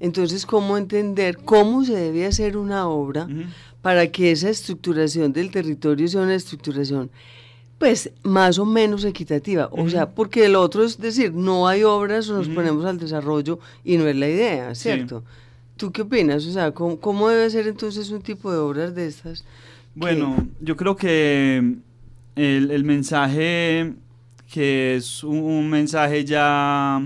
Entonces, 0.00 0.46
¿cómo 0.46 0.76
entender 0.76 1.38
cómo 1.38 1.84
se 1.84 1.94
debe 1.94 2.26
hacer 2.26 2.56
una 2.56 2.88
obra 2.88 3.28
para 3.82 4.10
que 4.10 4.30
esa 4.30 4.48
estructuración 4.48 5.32
del 5.32 5.50
territorio 5.50 6.06
sea 6.08 6.22
una 6.22 6.34
estructuración 6.34 7.10
pues 7.82 8.12
más 8.22 8.60
o 8.60 8.64
menos 8.64 9.04
equitativa. 9.04 9.68
O 9.72 9.90
sea, 9.90 10.08
porque 10.08 10.44
el 10.44 10.54
otro 10.54 10.84
es 10.84 10.98
decir, 10.98 11.32
no 11.32 11.66
hay 11.66 11.82
obras 11.82 12.28
o 12.28 12.36
nos 12.36 12.48
ponemos 12.48 12.84
al 12.84 12.96
desarrollo 12.96 13.58
y 13.82 13.96
no 13.96 14.06
es 14.06 14.14
la 14.14 14.28
idea, 14.28 14.72
¿cierto? 14.76 15.24
¿Tú 15.76 15.90
qué 15.90 16.02
opinas? 16.02 16.46
O 16.46 16.52
sea, 16.52 16.70
¿cómo, 16.70 17.28
debe 17.28 17.50
ser 17.50 17.66
entonces 17.66 18.10
un 18.12 18.22
tipo 18.22 18.52
de 18.52 18.58
obras 18.58 18.94
de 18.94 19.08
estas? 19.08 19.44
Bueno, 19.96 20.46
yo 20.60 20.76
creo 20.76 20.94
que 20.94 21.74
el, 22.36 22.84
mensaje, 22.84 23.94
que 24.52 24.94
es 24.94 25.24
un, 25.24 25.68
mensaje 25.68 26.24
ya, 26.24 27.04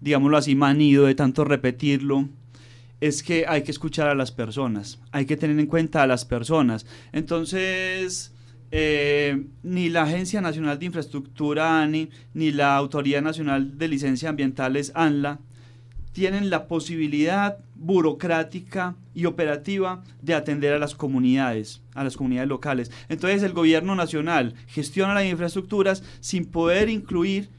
digámoslo 0.00 0.36
así, 0.36 0.54
manido 0.54 1.06
de 1.06 1.16
tanto 1.16 1.44
repetirlo, 1.44 2.28
es 3.00 3.24
que 3.24 3.44
hay 3.48 3.62
que 3.62 3.72
escuchar 3.72 4.06
a 4.06 4.14
las 4.14 4.30
personas, 4.30 5.00
hay 5.10 5.26
que 5.26 5.36
tener 5.36 5.58
en 5.58 5.66
cuenta 5.66 6.00
a 6.04 6.06
las 6.06 6.24
personas. 6.24 6.86
Entonces, 7.10 8.31
eh, 8.72 9.44
ni 9.62 9.90
la 9.90 10.02
Agencia 10.02 10.40
Nacional 10.40 10.78
de 10.78 10.86
Infraestructura 10.86 11.82
ANI, 11.82 12.08
ni 12.34 12.50
la 12.50 12.74
Autoridad 12.76 13.22
Nacional 13.22 13.78
de 13.78 13.86
Licencias 13.86 14.30
Ambientales 14.30 14.92
ANLA 14.94 15.38
tienen 16.12 16.50
la 16.50 16.68
posibilidad 16.68 17.58
burocrática 17.74 18.96
y 19.14 19.24
operativa 19.24 20.02
de 20.20 20.34
atender 20.34 20.72
a 20.72 20.78
las 20.78 20.94
comunidades, 20.94 21.82
a 21.94 22.04
las 22.04 22.16
comunidades 22.16 22.48
locales. 22.48 22.90
Entonces 23.08 23.42
el 23.42 23.52
gobierno 23.52 23.94
nacional 23.94 24.54
gestiona 24.68 25.14
las 25.14 25.24
infraestructuras 25.24 26.02
sin 26.20 26.44
poder 26.46 26.88
incluir 26.88 27.50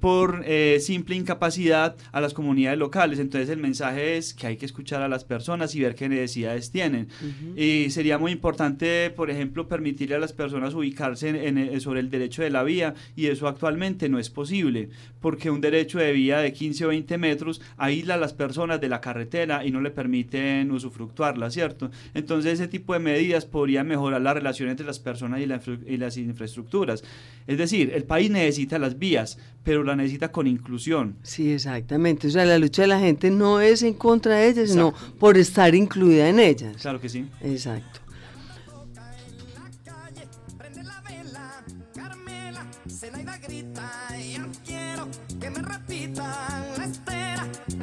por 0.00 0.42
eh, 0.46 0.78
simple 0.80 1.16
incapacidad 1.16 1.96
a 2.12 2.20
las 2.20 2.34
comunidades 2.34 2.78
locales. 2.78 3.18
Entonces 3.18 3.48
el 3.50 3.58
mensaje 3.58 4.16
es 4.16 4.34
que 4.34 4.46
hay 4.46 4.56
que 4.56 4.66
escuchar 4.66 5.02
a 5.02 5.08
las 5.08 5.24
personas 5.24 5.74
y 5.74 5.80
ver 5.80 5.94
qué 5.94 6.08
necesidades 6.08 6.70
tienen. 6.70 7.08
Y 7.56 7.90
sería 7.90 8.18
muy 8.18 8.32
importante, 8.32 9.10
por 9.10 9.30
ejemplo, 9.30 9.68
permitirle 9.68 10.16
a 10.16 10.18
las 10.18 10.32
personas 10.32 10.74
ubicarse 10.74 11.28
en, 11.28 11.80
sobre 11.80 12.00
el 12.00 12.10
derecho 12.10 12.42
de 12.42 12.50
la 12.50 12.62
vía 12.62 12.94
y 13.16 13.26
eso 13.26 13.48
actualmente 13.48 14.08
no 14.08 14.18
es 14.18 14.30
posible, 14.30 14.90
porque 15.20 15.50
un 15.50 15.60
derecho 15.60 15.98
de 15.98 16.12
vía 16.12 16.38
de 16.38 16.52
15 16.52 16.84
o 16.84 16.88
20 16.88 17.18
metros 17.18 17.60
aísla 17.76 18.14
a 18.14 18.18
las 18.18 18.32
personas 18.32 18.80
de 18.80 18.88
la 18.88 19.00
carretera 19.00 19.64
y 19.64 19.70
no 19.70 19.80
le 19.80 19.90
permiten 19.90 20.70
usufructuarla, 20.70 21.50
¿cierto? 21.50 21.90
Entonces 22.14 22.54
ese 22.54 22.68
tipo 22.68 22.92
de 22.92 23.00
medidas 23.00 23.44
podrían 23.44 23.86
mejorar 23.88 24.20
la 24.20 24.34
relación 24.34 24.68
entre 24.68 24.86
las 24.86 24.98
personas 24.98 25.40
y, 25.40 25.92
y 25.92 25.96
las 25.96 26.16
infraestructuras. 26.16 27.02
Es 27.46 27.58
decir, 27.58 27.92
el 27.94 28.04
país 28.04 28.30
necesita 28.30 28.78
las 28.78 28.98
vías, 28.98 29.38
pero 29.64 29.82
la 29.88 29.96
necesita 29.96 30.30
con 30.30 30.46
inclusión. 30.46 31.16
Sí, 31.22 31.52
exactamente. 31.52 32.28
O 32.28 32.30
sea, 32.30 32.44
la 32.44 32.58
lucha 32.58 32.82
de 32.82 32.88
la 32.88 33.00
gente 33.00 33.30
no 33.30 33.60
es 33.60 33.82
en 33.82 33.94
contra 33.94 34.36
de 34.36 34.48
ellas, 34.48 34.70
sino 34.70 34.94
por 35.18 35.36
estar 35.36 35.74
incluida 35.74 36.28
en 36.28 36.38
ellas. 36.40 36.76
Claro 36.80 37.00
que 37.00 37.08
sí. 37.08 37.26
Exacto. 37.42 38.00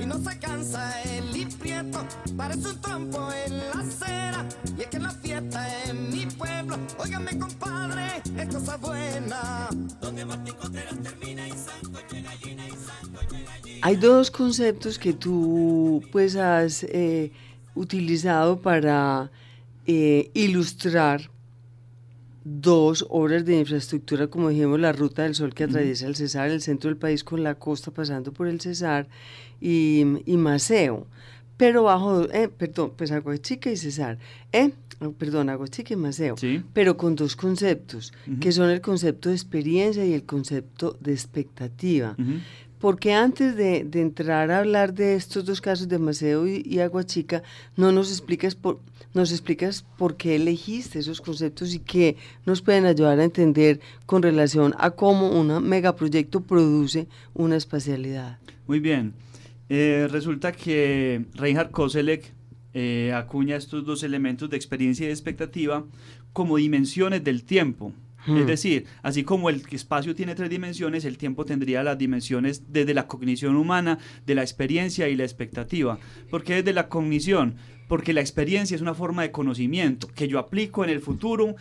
Y 0.06 0.08
no 0.08 0.20
se 0.20 0.38
cansa 0.38 1.02
el 1.04 1.26
parece 2.38 2.68
un 2.68 2.82
trompo 2.82 3.28
en 3.46 3.58
la 3.58 3.80
acera. 3.80 4.46
Y 4.78 4.82
es 4.82 4.88
que 4.88 5.00
la 5.00 5.10
fiesta 5.10 5.84
en 5.86 6.12
mi 6.12 6.26
pueblo, 6.26 6.78
óigame 6.98 7.38
compadre, 7.40 8.22
es 8.38 8.54
cosa 8.54 8.78
buena. 8.78 9.70
Donde 10.02 10.26
Martín 10.26 10.54
Contreras 10.62 11.02
termina 11.02 11.48
y 11.48 11.52
Santo 11.52 12.00
gallina 12.12 12.68
y 12.68 12.72
Santo 12.72 13.20
gallina. 13.32 13.80
Hay 13.82 13.96
dos 13.96 14.30
conceptos 14.30 15.00
que 15.00 15.14
tú 15.14 16.04
pues 16.12 16.36
has 16.36 16.84
eh, 16.84 17.32
utilizado 17.74 18.62
para 18.62 19.32
eh, 19.88 20.30
ilustrar 20.34 21.30
dos 22.46 23.06
obras 23.10 23.44
de 23.44 23.58
infraestructura, 23.58 24.28
como 24.28 24.50
dijimos, 24.50 24.80
la 24.80 24.94
Ruta 24.94 25.24
del 25.24 25.34
Sol 25.34 25.54
que 25.54 25.64
atraviesa 25.64 26.06
el 26.06 26.16
Cesar, 26.16 26.52
el 26.52 26.62
centro 26.62 26.90
del 26.90 26.98
país 26.98 27.24
con 27.24 27.44
la 27.44 27.56
costa 27.56 27.92
pasando 27.92 28.32
por 28.32 28.48
el 28.48 28.62
Cesar 28.62 29.08
y, 29.60 30.04
y 30.26 30.38
Maceo. 30.38 31.08
Pero 31.58 31.84
bajo, 31.84 32.30
eh, 32.32 32.50
perdón, 32.50 32.94
pues 32.96 33.12
Aguachica 33.12 33.72
y 33.72 33.78
Cesar, 33.78 34.20
eh, 34.52 34.74
oh, 35.00 35.12
perdón, 35.14 35.50
Aguachica 35.50 35.94
y 35.94 35.98
Maceo, 35.98 36.36
pero 36.74 36.98
con 36.98 37.16
dos 37.16 37.36
conceptos, 37.36 38.14
que 38.42 38.52
son 38.52 38.70
el 38.70 38.82
concepto 38.82 39.30
de 39.30 39.36
experiencia 39.36 40.06
y 40.06 40.14
el 40.14 40.24
concepto 40.24 40.98
de 41.00 41.14
expectativa. 41.14 42.16
Porque 42.80 43.14
antes 43.14 43.56
de, 43.56 43.88
entrar 43.94 44.52
a 44.52 44.60
hablar 44.60 44.94
de 44.94 45.16
estos 45.16 45.46
dos 45.46 45.62
casos 45.62 45.88
de 45.88 45.98
Maceo 45.98 46.48
y, 46.48 46.80
Aguachica, 46.80 47.42
no 47.78 47.92
nos 47.92 48.12
explicas 48.12 48.56
por, 48.56 48.80
nos 49.14 49.32
explicas 49.32 49.86
por 49.98 50.18
qué 50.18 50.36
elegiste 50.36 51.00
esos 51.00 51.22
conceptos 51.22 51.74
y 51.74 51.80
qué 51.80 52.18
nos 52.46 52.62
pueden 52.62 52.86
ayudar 52.86 53.20
a 53.20 53.24
entender 53.24 53.80
con 54.06 54.22
relación 54.22 54.76
a 54.78 54.92
cómo 54.92 55.30
un 55.30 55.68
megaproyecto 55.68 56.42
produce 56.42 57.08
una 57.34 57.56
espacialidad. 57.56 58.40
Muy 58.68 58.80
bien. 58.80 59.14
Eh, 59.70 60.08
resulta 60.12 60.52
que 60.52 61.26
Reinhard 61.34 61.72
Koselleck 61.72 62.34
eh, 62.74 63.14
acuña 63.14 63.56
estos 63.56 63.86
dos 63.86 64.04
elementos 64.04 64.50
de 64.50 64.58
experiencia 64.58 65.06
y 65.06 65.08
de 65.08 65.14
expectativa 65.14 65.86
como 66.34 66.58
dimensiones 66.58 67.24
del 67.24 67.44
tiempo. 67.44 67.94
Es 68.28 68.34
hmm. 68.34 68.46
decir, 68.46 68.86
así 69.04 69.24
como 69.24 69.50
el 69.50 69.64
espacio 69.72 70.16
tiene 70.16 70.36
tres 70.36 70.50
dimensiones, 70.50 71.06
el 71.06 71.18
tiempo 71.18 71.46
tendría 71.46 71.84
las 71.84 71.98
dimensiones 71.98 72.72
desde 72.72 72.94
la 72.94 73.08
cognición 73.08 73.56
humana, 73.56 74.00
de 74.26 74.36
la 74.36 74.42
experiencia 74.42 75.08
y 75.08 75.16
la 75.16 75.24
expectativa. 75.24 76.00
¿Por 76.30 76.44
qué 76.44 76.56
desde 76.56 76.74
la 76.74 76.90
cognición? 76.90 77.56
Porque 77.88 78.14
la 78.14 78.22
experiencia 78.22 78.76
es 78.76 78.82
una 78.82 78.96
forma 78.96 79.22
de 79.22 79.32
conocimiento 79.32 80.08
que 80.08 80.28
yo 80.28 80.40
aplico 80.40 80.84
en 80.84 80.90
el 80.90 81.02
futuro 81.02 81.56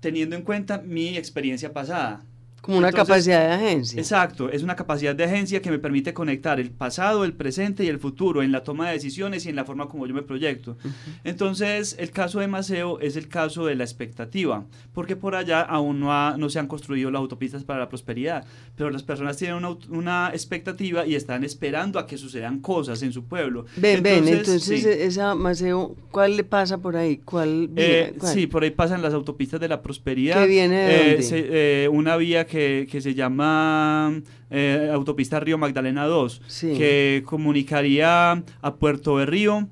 teniendo 0.00 0.36
en 0.36 0.42
cuenta 0.42 0.78
mi 0.78 1.16
experiencia 1.16 1.72
pasada. 1.72 2.24
Como 2.60 2.78
una 2.78 2.90
capacidad 2.90 3.46
de 3.46 3.54
agencia. 3.54 4.00
Exacto, 4.00 4.50
es 4.50 4.62
una 4.62 4.74
capacidad 4.74 5.14
de 5.14 5.22
agencia 5.22 5.62
que 5.62 5.70
me 5.70 5.78
permite 5.78 6.12
conectar 6.12 6.58
el 6.58 6.70
pasado, 6.70 7.24
el 7.24 7.32
presente 7.32 7.84
y 7.84 7.88
el 7.88 8.00
futuro 8.00 8.42
en 8.42 8.50
la 8.50 8.64
toma 8.64 8.88
de 8.88 8.94
decisiones 8.94 9.46
y 9.46 9.50
en 9.50 9.56
la 9.56 9.64
forma 9.64 9.88
como 9.88 10.06
yo 10.06 10.14
me 10.14 10.22
proyecto. 10.22 10.76
Entonces, 11.22 11.94
el 11.98 12.10
caso 12.10 12.40
de 12.40 12.48
Maceo 12.48 12.98
es 12.98 13.14
el 13.16 13.28
caso 13.28 13.66
de 13.66 13.76
la 13.76 13.84
expectativa, 13.84 14.64
porque 14.92 15.14
por 15.14 15.36
allá 15.36 15.60
aún 15.60 16.00
no, 16.00 16.36
no 16.36 16.50
se 16.50 16.58
han 16.58 16.66
construido 16.66 17.10
las 17.10 17.20
autopistas 17.20 17.62
para 17.62 17.78
la 17.80 17.88
prosperidad, 17.88 18.44
pero 18.76 18.90
las 18.90 19.04
personas 19.04 19.36
tienen 19.36 19.56
una, 19.56 19.76
una, 19.90 20.30
expectativa 20.32 21.06
y 21.06 21.14
están 21.14 21.44
esperando 21.44 21.98
a 21.98 22.06
que 22.06 22.18
sucedan 22.18 22.58
cosas 22.60 23.00
en 23.02 23.12
su 23.12 23.24
pueblo. 23.24 23.66
Ven, 23.76 24.02
ven, 24.02 24.26
entonces 24.26 24.84
esa 24.84 25.34
Maceo, 25.34 25.94
¿cuál 26.10 26.36
le 26.36 26.42
pasa 26.44 26.78
por 26.78 26.96
ahí? 26.96 27.18
¿Cuál, 27.18 27.70
eh, 27.76 28.14
Sí, 28.22 28.46
por 28.46 28.64
ahí 28.64 28.70
pasan 28.70 29.02
las 29.02 29.14
autopistas 29.14 29.60
de 29.60 29.68
la 29.68 29.82
prosperidad. 29.82 30.40
¿Qué 30.40 30.46
viene 30.48 30.76
de 30.76 31.12
eh, 31.14 31.28
eh, 31.30 31.88
una 31.92 32.16
vía 32.16 32.46
que 32.46 32.55
que, 32.56 33.00
se 33.00 33.14
llama 33.14 34.22
eh, 34.50 34.90
Autopista 34.92 35.40
Río 35.40 35.58
Magdalena 35.58 36.06
2, 36.06 36.42
que 36.60 37.22
comunicaría 37.26 38.42
a 38.62 38.74
Puerto 38.76 39.18
de 39.18 39.26
Río 39.26 39.68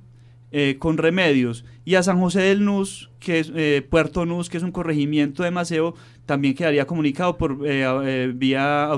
eh, 0.52 0.76
con 0.78 0.98
Remedios 0.98 1.64
y 1.86 1.96
a 1.96 2.02
San 2.02 2.20
José 2.20 2.42
del 2.42 2.64
Nus, 2.64 3.10
que 3.18 3.40
es 3.40 3.52
eh, 3.54 3.86
Puerto 3.88 4.26
Nus, 4.26 4.48
que 4.48 4.58
es 4.58 4.62
un 4.62 4.70
corregimiento 4.70 5.42
de 5.42 5.50
Maceo, 5.50 5.94
también 6.26 6.54
quedaría 6.54 6.86
comunicado 6.86 7.36
por 7.36 7.58
vía 7.58 8.90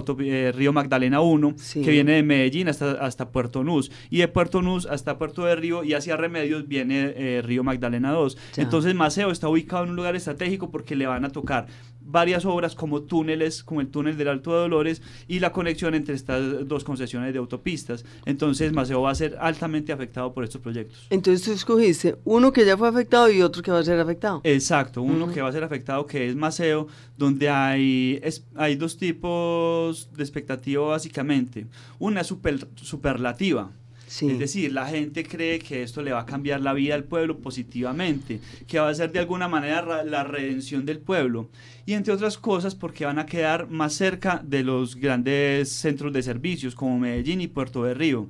Río 0.53 0.73
Magdalena 0.73 1.21
1, 1.21 1.57
que 1.75 1.91
viene 1.91 2.13
de 2.13 2.23
Medellín 2.23 2.69
hasta, 2.69 2.93
hasta 2.93 3.31
Puerto 3.31 3.65
Nus, 3.65 3.91
y 4.11 4.19
de 4.19 4.29
Puerto 4.29 4.63
Nus 4.63 4.87
hasta 4.87 5.19
Puerto 5.19 5.45
de 5.45 5.57
Río 5.57 5.83
y 5.83 5.95
hacia 5.95 6.17
Remedios 6.17 6.69
viene 6.69 7.43
Río 7.43 7.65
Magdalena 7.65 8.13
2. 8.13 8.37
Entonces 8.59 8.95
Maceo 8.95 9.33
está 9.33 9.49
ubicado 9.49 9.85
en 9.85 9.91
un 9.91 9.97
lugar 9.97 10.15
estratégico 10.15 10.71
porque 10.71 10.95
le 10.95 11.07
van 11.07 11.25
a 11.25 11.31
tocar 11.31 11.67
varias 12.07 12.45
obras 12.45 12.75
como 12.75 13.03
túneles, 13.03 13.63
como 13.63 13.81
el 13.81 13.89
túnel 13.89 14.17
del 14.17 14.29
Alto 14.29 14.53
de 14.53 14.61
Dolores 14.61 15.03
y 15.29 15.41
la 15.41 15.53
conexión 15.53 15.95
entre 15.95 16.15
estas 16.15 16.67
dos 16.67 16.85
concesiones 16.85 17.33
de 17.33 17.39
autopistas. 17.39 18.05
Entonces 18.25 18.73
Maceo 18.73 19.03
va 19.03 19.11
a 19.11 19.15
ser 19.15 19.37
altamente 19.41 19.93
afectado 19.93 20.33
por 20.33 20.45
estos 20.45 20.61
proyectos. 20.61 21.07
Entonces 21.11 21.45
tú 21.45 21.53
escogiste 21.53 22.17
uno 22.25 22.53
que 22.53 22.65
ya 22.65 22.77
fue 22.77 22.89
afectado 22.89 23.31
y 23.31 23.43
otro 23.43 23.63
que 23.63 23.71
va 23.71 23.81
a 23.81 23.85
ser 23.85 23.99
afectado. 23.99 24.41
Exacto, 24.45 25.03
uno 25.03 25.31
que 25.33 25.43
va 25.43 25.49
a 25.49 25.53
ser 25.53 25.65
afectado 25.65 26.07
que 26.07 26.29
es 26.29 26.37
Maceo, 26.37 26.87
donde 27.17 27.49
hay, 27.49 28.21
hay 28.55 28.77
dos 28.77 28.97
tipos 28.97 30.09
de 30.15 30.23
expectativa 30.23 30.87
básicamente. 30.87 31.67
Una 31.99 32.25
super, 32.25 32.67
superlativa 32.77 33.71
es 34.07 34.39
decir, 34.39 34.73
la 34.73 34.87
gente 34.87 35.25
cree 35.25 35.59
que 35.59 35.83
esto 35.83 36.01
le 36.01 36.13
va 36.13 36.21
a 36.21 36.27
cambiar 36.27 36.61
la 36.61 36.73
vida 36.73 36.95
al 36.95 37.05
pueblo 37.05 37.39
positivamente, 37.39 38.41
que 38.67 38.79
va 38.79 38.89
a 38.89 38.95
ser 38.95 39.11
de 39.11 39.19
alguna 39.19 39.49
manera 39.49 40.05
la 40.05 40.23
redención 40.23 40.87
del 40.87 40.99
pueblo. 40.99 41.49
Y 41.87 41.95
entre 41.95 42.13
otras 42.13 42.39
cosas 42.39 42.75
porque 42.75 43.05
van 43.05 43.19
a 43.19 43.27
quedar 43.27 43.69
más 43.69 43.95
cerca 43.95 44.43
de 44.45 44.63
los 44.63 44.97
grandes 44.97 45.71
centros 45.71 46.13
de 46.13 46.23
servicios 46.23 46.75
como 46.75 46.99
Medellín 46.99 47.41
y 47.41 47.49
Puerto 47.49 47.83
de 47.85 47.95
Río. 47.95 48.29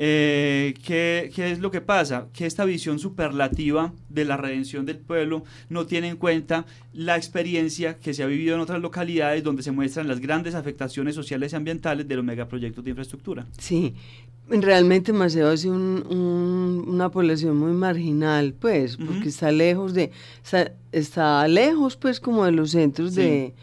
Eh, 0.00 0.74
¿qué, 0.84 1.30
¿qué, 1.34 1.50
es 1.50 1.58
lo 1.58 1.72
que 1.72 1.80
pasa? 1.80 2.28
Que 2.32 2.46
esta 2.46 2.64
visión 2.64 3.00
superlativa 3.00 3.92
de 4.08 4.24
la 4.24 4.36
redención 4.36 4.86
del 4.86 4.98
pueblo 4.98 5.42
no 5.68 5.86
tiene 5.86 6.08
en 6.08 6.16
cuenta 6.16 6.66
la 6.92 7.16
experiencia 7.16 7.98
que 7.98 8.14
se 8.14 8.22
ha 8.22 8.26
vivido 8.26 8.54
en 8.54 8.60
otras 8.60 8.80
localidades 8.80 9.42
donde 9.42 9.64
se 9.64 9.72
muestran 9.72 10.06
las 10.06 10.20
grandes 10.20 10.54
afectaciones 10.54 11.16
sociales 11.16 11.52
y 11.52 11.56
ambientales 11.56 12.06
de 12.06 12.14
los 12.14 12.24
megaproyectos 12.24 12.84
de 12.84 12.90
infraestructura. 12.90 13.46
Sí, 13.58 13.94
realmente 14.50 15.12
Maceo 15.12 15.52
es 15.52 15.64
un, 15.64 16.84
una 16.86 17.10
población 17.10 17.56
muy 17.56 17.72
marginal, 17.72 18.54
pues, 18.54 18.96
porque 18.96 19.28
está 19.28 19.52
lejos 19.52 19.94
de, 19.94 20.10
está, 20.92 21.48
lejos, 21.48 21.96
pues, 21.96 22.20
como 22.20 22.44
de 22.44 22.52
los 22.52 22.70
centros 22.70 23.14
de, 23.14 23.54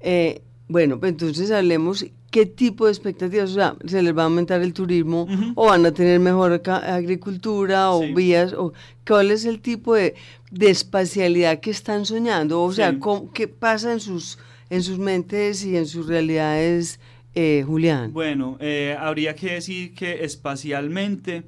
eh, 0.00 0.42
bueno, 0.68 0.98
pues 0.98 1.12
entonces 1.12 1.50
hablemos 1.50 2.04
qué 2.30 2.44
tipo 2.44 2.86
de 2.86 2.92
expectativas, 2.92 3.50
o 3.50 3.54
sea, 3.54 3.76
se 3.86 4.02
les 4.02 4.16
va 4.16 4.22
a 4.22 4.24
aumentar 4.26 4.60
el 4.60 4.72
turismo 4.72 5.26
o 5.54 5.66
van 5.66 5.86
a 5.86 5.92
tener 5.92 6.20
mejor 6.20 6.60
agricultura 6.68 7.92
o 7.92 8.02
vías, 8.14 8.52
o 8.52 8.72
cuál 9.06 9.30
es 9.30 9.44
el 9.44 9.60
tipo 9.60 9.94
de, 9.94 10.14
de 10.50 10.70
espacialidad 10.70 11.60
que 11.60 11.70
están 11.70 12.04
soñando, 12.04 12.62
o 12.62 12.72
sea, 12.72 12.98
qué 13.32 13.48
pasa 13.48 13.92
en 13.92 14.00
sus, 14.00 14.38
en 14.68 14.82
sus 14.82 14.98
mentes 14.98 15.64
y 15.64 15.76
en 15.76 15.86
sus 15.86 16.08
realidades 16.08 17.00
eh, 17.36 17.62
Julián? 17.66 18.14
Bueno, 18.14 18.56
eh, 18.60 18.96
habría 18.98 19.36
que 19.36 19.52
decir 19.52 19.94
que 19.94 20.24
espacialmente 20.24 21.42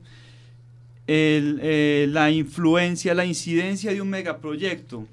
eh, 1.06 2.06
la 2.10 2.30
influencia, 2.30 3.14
la 3.14 3.24
incidencia 3.24 3.90
de 3.90 4.02
un 4.02 4.10
megaproyecto 4.10 5.06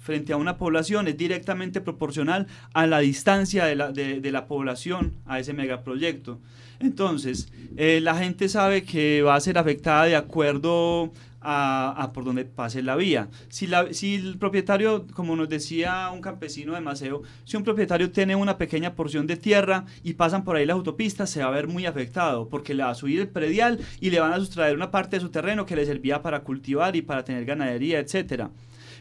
frente 0.00 0.32
a 0.32 0.36
una 0.36 0.56
población 0.56 1.08
es 1.08 1.16
directamente 1.16 1.80
proporcional 1.80 2.46
a 2.74 2.86
la 2.86 2.98
distancia 2.98 3.64
de 3.66 3.76
la, 3.76 3.92
de 3.92 4.32
la 4.32 4.46
población 4.46 5.14
a 5.26 5.38
ese 5.38 5.52
megaproyecto. 5.52 6.40
Entonces, 6.80 7.52
la 7.76 8.16
gente 8.16 8.48
sabe 8.48 8.82
que 8.82 9.22
va 9.22 9.34
a 9.34 9.40
ser 9.40 9.58
afectada 9.58 10.04
de 10.04 10.16
acuerdo 10.16 11.12
a, 11.42 12.10
por 12.12 12.24
donde 12.24 12.44
pase 12.44 12.82
la 12.82 12.96
vía. 12.96 13.28
Si, 13.48 13.66
la, 13.66 13.92
si 13.92 14.16
el 14.16 14.38
propietario, 14.38 15.06
como 15.14 15.36
nos 15.36 15.48
decía 15.48 16.10
un 16.12 16.20
campesino 16.20 16.74
de 16.74 16.80
Maceo, 16.80 17.22
si 17.44 17.56
un 17.56 17.64
propietario 17.64 18.10
tiene 18.10 18.36
una 18.36 18.58
pequeña 18.58 18.94
porción 18.94 19.26
de 19.26 19.36
tierra 19.36 19.84
y 20.02 20.14
pasan 20.14 20.44
por 20.44 20.56
ahí 20.56 20.66
las 20.66 20.74
autopistas, 20.74 21.30
se 21.30 21.42
va 21.42 21.48
a 21.48 21.52
ver 21.52 21.66
muy 21.66 21.86
afectado 21.86 22.48
porque 22.48 22.74
le 22.74 22.82
va 22.82 22.90
a 22.90 22.94
subir 22.94 23.20
el 23.20 23.28
predial 23.28 23.78
y 24.00 24.10
le 24.10 24.20
van 24.20 24.32
a 24.32 24.38
sustraer 24.38 24.74
una 24.74 24.90
parte 24.90 25.16
de 25.16 25.20
su 25.20 25.30
terreno 25.30 25.66
que 25.66 25.76
le 25.76 25.86
servía 25.86 26.22
para 26.22 26.40
cultivar 26.40 26.96
y 26.96 27.02
para 27.02 27.24
tener 27.24 27.44
ganadería, 27.44 28.00
etcétera 28.00 28.50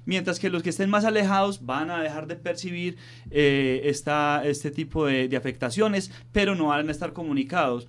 mientras 0.06 0.40
que 0.40 0.50
los 0.50 0.64
que 0.64 0.70
estén 0.70 0.90
más 0.90 1.06
alejados 1.06 1.66
van 1.66 1.90
a 1.92 2.02
dejar 2.02 2.28
de 2.28 2.36
percibir 2.36 2.98
eh, 3.32 3.82
esta, 3.86 4.42
este 4.46 4.72
tipo 4.72 5.06
de, 5.06 5.28
de, 5.28 5.38
afectaciones, 5.38 6.12
pero 6.32 6.56
no 6.56 6.68
van 6.68 6.88
a 6.88 6.92
estar 6.92 7.14
comunicados. 7.14 7.88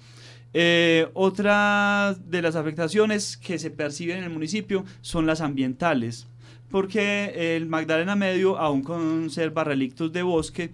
Eh, 0.52 1.08
otra 1.14 2.16
de 2.26 2.42
las 2.42 2.56
afectaciones 2.56 3.36
que 3.36 3.58
se 3.58 3.70
perciben 3.70 4.18
en 4.18 4.24
el 4.24 4.30
municipio 4.30 4.84
son 5.00 5.26
las 5.26 5.40
ambientales, 5.40 6.26
porque 6.70 7.56
el 7.56 7.66
Magdalena 7.66 8.16
Medio 8.16 8.58
aún 8.58 8.82
conserva 8.82 9.62
relictos 9.62 10.12
de 10.12 10.22
bosque 10.22 10.70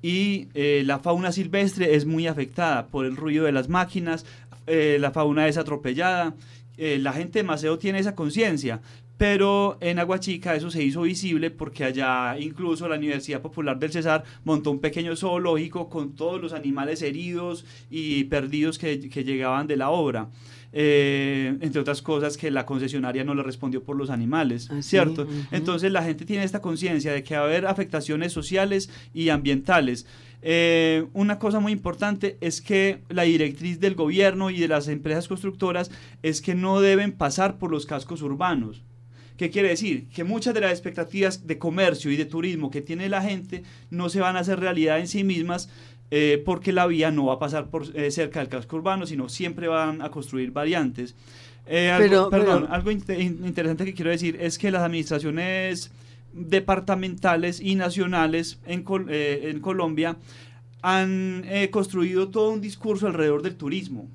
y 0.00 0.48
eh, 0.54 0.82
la 0.86 1.00
fauna 1.00 1.32
silvestre 1.32 1.94
es 1.94 2.06
muy 2.06 2.26
afectada 2.26 2.86
por 2.86 3.04
el 3.04 3.16
ruido 3.16 3.44
de 3.44 3.52
las 3.52 3.68
máquinas, 3.68 4.24
eh, 4.66 4.96
la 4.98 5.10
fauna 5.10 5.46
es 5.48 5.58
atropellada. 5.58 6.34
la 6.78 7.12
gente 7.12 7.40
de 7.40 7.42
Maceo 7.42 7.78
tiene 7.78 7.98
esa 7.98 8.14
conciencia, 8.14 8.80
pero 9.18 9.76
en 9.80 9.98
Aguachica 9.98 10.54
eso 10.54 10.70
se 10.70 10.82
hizo 10.82 11.02
visible 11.02 11.50
porque 11.50 11.84
allá 11.84 12.38
incluso 12.38 12.88
la 12.88 12.96
Universidad 12.96 13.42
Popular 13.42 13.76
del 13.76 13.90
Cesar 13.90 14.22
montó 14.44 14.70
un 14.70 14.78
pequeño 14.78 15.16
zoológico 15.16 15.88
con 15.88 16.14
todos 16.14 16.40
los 16.40 16.52
animales 16.52 17.02
heridos 17.02 17.66
y 17.90 18.24
perdidos 18.24 18.78
que, 18.78 18.98
llegaban 18.98 19.66
de 19.66 19.76
la 19.76 19.90
obra. 19.90 20.28
Eh, 20.72 21.56
entre 21.62 21.80
otras 21.80 22.02
cosas 22.02 22.36
que 22.36 22.50
la 22.50 22.66
concesionaria 22.66 23.24
no 23.24 23.34
le 23.34 23.42
respondió 23.42 23.82
por 23.82 23.96
los 23.96 24.10
animales, 24.10 24.68
ah, 24.70 24.82
¿cierto? 24.82 25.26
Entonces 25.50 25.90
la 25.90 26.02
gente 26.02 26.26
tiene 26.26 26.44
esta 26.44 26.60
conciencia 26.60 27.12
de 27.12 27.24
que 27.24 27.34
va 27.34 27.40
a 27.40 27.44
haber 27.44 27.66
afectaciones 27.66 28.32
sociales 28.32 28.90
y 29.14 29.30
ambientales. 29.30 30.06
Eh, 30.42 31.06
una 31.14 31.38
cosa 31.40 31.58
muy 31.58 31.72
importante 31.72 32.36
es 32.40 32.60
que 32.60 33.02
la 33.08 33.22
directriz 33.22 33.80
del 33.80 33.96
gobierno 33.96 34.50
y 34.50 34.60
de 34.60 34.68
las 34.68 34.86
empresas 34.86 35.26
constructoras 35.26 35.90
es 36.22 36.40
que 36.40 36.54
no 36.54 36.80
deben 36.80 37.12
pasar 37.12 37.58
por 37.58 37.72
los 37.72 37.86
cascos 37.86 38.22
urbanos. 38.22 38.84
¿Qué 39.38 39.50
quiere 39.50 39.68
decir? 39.68 40.08
Que 40.08 40.24
muchas 40.24 40.52
de 40.52 40.60
las 40.60 40.72
expectativas 40.72 41.46
de 41.46 41.58
comercio 41.58 42.10
y 42.10 42.16
de 42.16 42.24
turismo 42.24 42.72
que 42.72 42.82
tiene 42.82 43.08
la 43.08 43.22
gente 43.22 43.62
no 43.88 44.08
se 44.08 44.20
van 44.20 44.36
a 44.36 44.40
hacer 44.40 44.58
realidad 44.58 44.98
en 44.98 45.06
sí 45.06 45.22
mismas 45.22 45.70
eh, 46.10 46.42
porque 46.44 46.72
la 46.72 46.88
vía 46.88 47.12
no 47.12 47.26
va 47.26 47.34
a 47.34 47.38
pasar 47.38 47.70
por 47.70 47.84
eh, 47.94 48.10
cerca 48.10 48.40
del 48.40 48.48
casco 48.48 48.76
urbano, 48.76 49.06
sino 49.06 49.28
siempre 49.28 49.68
van 49.68 50.02
a 50.02 50.10
construir 50.10 50.50
variantes. 50.50 51.14
Eh, 51.66 51.88
algo, 51.88 52.30
perdón, 52.30 52.66
algo 52.68 52.90
interesante 52.90 53.84
que 53.84 53.94
quiero 53.94 54.10
decir 54.10 54.36
es 54.40 54.58
que 54.58 54.72
las 54.72 54.82
administraciones 54.82 55.92
departamentales 56.32 57.60
y 57.60 57.76
nacionales 57.76 58.58
en, 58.66 58.84
en 59.08 59.60
Colombia 59.60 60.16
han 60.82 61.44
construido 61.70 62.28
todo 62.28 62.50
un 62.50 62.60
discurso 62.60 63.06
alrededor 63.06 63.42
del 63.42 63.56
turismo 63.56 64.08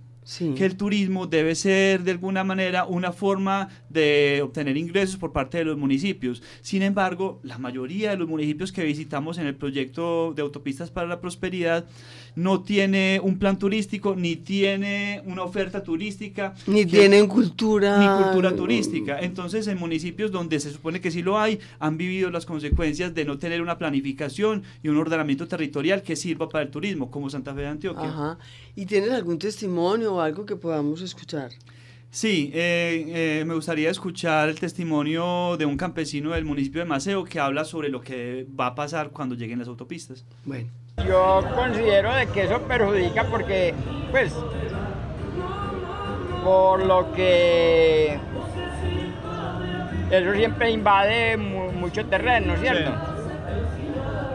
que 0.56 0.66
el 0.66 0.78
turismo 0.78 1.28
debe 1.28 1.56
ser 1.56 2.04
de 2.04 2.12
alguna 2.12 2.44
manera 2.44 2.86
una 2.86 3.12
forma 3.12 3.70
de 3.90 4.42
obtener 4.44 4.78
ingresos 4.78 5.18
por 5.18 5.32
parte 5.32 5.58
de 5.58 5.66
los 5.66 5.78
municipios. 5.78 6.42
Sin 6.62 6.82
embargo, 6.82 7.40
la 7.44 7.58
mayoría 7.58 8.12
de 8.12 8.18
los 8.18 8.28
municipios 8.28 8.72
que 8.72 8.84
visitamos 8.84 9.38
en 9.38 9.48
el 9.48 9.56
proyecto 9.56 10.34
de 10.34 10.42
autopistas 10.42 10.92
para 10.92 11.08
la 11.08 11.20
prosperidad 11.20 11.86
no 12.36 12.62
tiene 12.62 13.20
un 13.24 13.38
plan 13.38 13.60
turístico, 13.60 14.16
ni 14.16 14.36
tiene 14.36 15.22
una 15.26 15.44
oferta 15.44 15.84
turística. 15.84 16.56
Ni 16.66 16.86
tienen 16.86 17.28
cultura. 17.28 17.98
Ni 18.00 18.24
cultura 18.24 18.56
turística. 18.56 19.20
Entonces, 19.20 19.68
en 19.68 19.78
municipios 19.78 20.32
donde 20.32 20.60
se 20.60 20.72
supone 20.72 21.00
que 21.00 21.12
sí 21.12 21.22
lo 21.22 21.40
hay, 21.40 21.60
han 21.80 21.98
vivido 21.98 22.32
las 22.32 22.46
consecuencias 22.46 23.14
de 23.14 23.26
no 23.26 23.38
tener 23.38 23.62
una 23.62 23.78
planificación 23.78 24.64
y 24.82 24.90
un 24.90 24.98
ordenamiento 24.98 25.48
territorial 25.48 26.02
que 26.02 26.16
sirva 26.16 26.50
para 26.50 26.64
el 26.64 26.72
turismo, 26.72 27.12
como 27.12 27.30
Santa 27.30 27.54
Fe 27.54 27.62
de 27.62 27.68
Antioquia. 27.68 28.10
Ajá. 28.10 28.38
¿Y 28.76 28.86
tienes 28.88 29.12
algún 29.12 29.38
testimonio 29.38 30.13
o 30.16 30.22
algo 30.22 30.46
que 30.46 30.56
podamos 30.56 31.02
escuchar? 31.02 31.52
Sí, 32.14 32.52
eh, 32.54 33.06
eh, 33.08 33.44
me 33.46 33.56
gustaría 33.56 33.90
escuchar 33.90 34.48
el 34.48 34.60
testimonio 34.60 35.58
de 35.58 35.66
un 35.66 35.78
campesino 35.78 36.32
del 36.32 36.46
municipio 36.46 36.82
de 36.82 36.86
Maceo 36.86 37.24
que 37.24 37.40
habla 37.40 37.66
sobre 37.66 37.90
lo 37.90 38.02
que 38.02 38.46
va 38.60 38.68
a 38.68 38.76
pasar 38.76 39.10
cuando 39.10 39.34
lleguen 39.34 39.58
las 39.58 39.68
autopistas. 39.68 40.24
Bueno. 40.46 40.70
Yo 41.08 41.44
considero 41.56 42.14
de 42.14 42.28
que 42.28 42.44
eso 42.44 42.62
perjudica 42.62 43.24
porque, 43.24 43.74
pues, 44.12 44.32
por 46.44 46.86
lo 46.86 47.12
que 47.14 48.20
eso 50.12 50.34
siempre 50.36 50.70
invade 50.70 51.36
mucho 51.36 52.06
terreno, 52.06 52.56
¿cierto? 52.58 52.92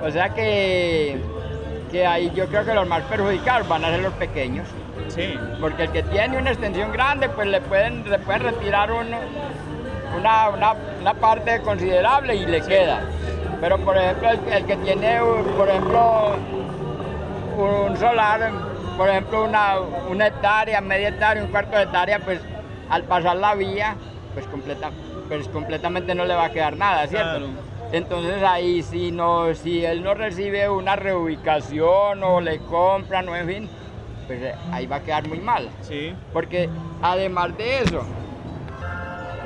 O 0.03 0.11
sea 0.11 0.35
que, 0.35 1.17
que 1.93 2.05
ahí 2.05 2.33
yo 2.35 2.47
creo 2.47 2.65
que 2.65 2.75
los 2.75 2.89
más 2.89 3.05
perjudicados 3.05 3.69
van 3.69 3.85
a 3.85 3.91
ser 3.91 4.01
los 4.01 4.15
pequeños. 4.15 4.67
Sí. 5.19 5.39
Porque 5.61 5.85
el 5.85 5.91
que 5.91 6.03
tiene 6.05 6.39
una 6.39 6.51
extensión 6.51 6.93
grande, 6.93 7.29
pues 7.29 7.49
le 7.49 7.61
pueden, 7.61 8.09
le 8.09 8.19
pueden 8.21 8.43
retirar 8.43 8.93
una, 8.93 9.19
una, 11.01 11.15
parte 11.15 11.61
considerable 11.63 12.37
y 12.37 12.47
le 12.47 12.61
queda. 12.61 13.01
Pero 13.61 13.79
por 13.79 13.97
ejemplo, 13.97 14.31
el, 14.31 14.65
que 14.65 14.77
tiene, 14.77 15.19
por 15.57 15.69
ejemplo, 15.69 16.37
un 17.57 17.97
solar, 17.97 18.53
por 18.97 19.09
ejemplo, 19.09 19.45
una, 19.45 19.81
una 20.09 20.29
hectárea, 20.29 20.81
media 20.81 21.09
hectárea, 21.09 21.43
un 21.43 21.51
cuarto 21.51 21.77
de 21.77 21.83
hectárea, 21.83 22.21
pues 22.21 22.41
al 22.89 23.03
pasar 23.03 23.37
la 23.37 23.55
vía, 23.55 23.97
pues, 24.35 24.47
completa, 24.47 24.91
pues 25.27 25.49
completamente 25.49 26.15
no 26.15 26.25
le 26.25 26.35
va 26.35 26.45
a 26.45 26.53
quedar 26.53 26.77
nada, 26.77 27.09
¿cierto? 27.09 27.49
Entonces 27.91 28.43
ahí 28.43 28.83
si, 28.83 29.11
no, 29.11 29.53
si 29.55 29.85
él 29.85 30.05
no 30.05 30.15
recibe 30.15 30.69
una 30.69 30.95
reubicación 30.95 32.23
o 32.23 32.41
le 32.41 32.59
compran 32.59 33.29
o 33.29 33.35
en 33.35 33.49
fin, 33.49 33.69
pues 34.29 34.41
ahí 34.71 34.87
va 34.87 34.97
a 34.97 35.03
quedar 35.03 35.27
muy 35.27 35.41
mal. 35.41 35.69
Sí. 35.81 36.13
Porque 36.33 36.69
además 37.03 37.57
de 37.57 37.81
eso, 37.81 38.05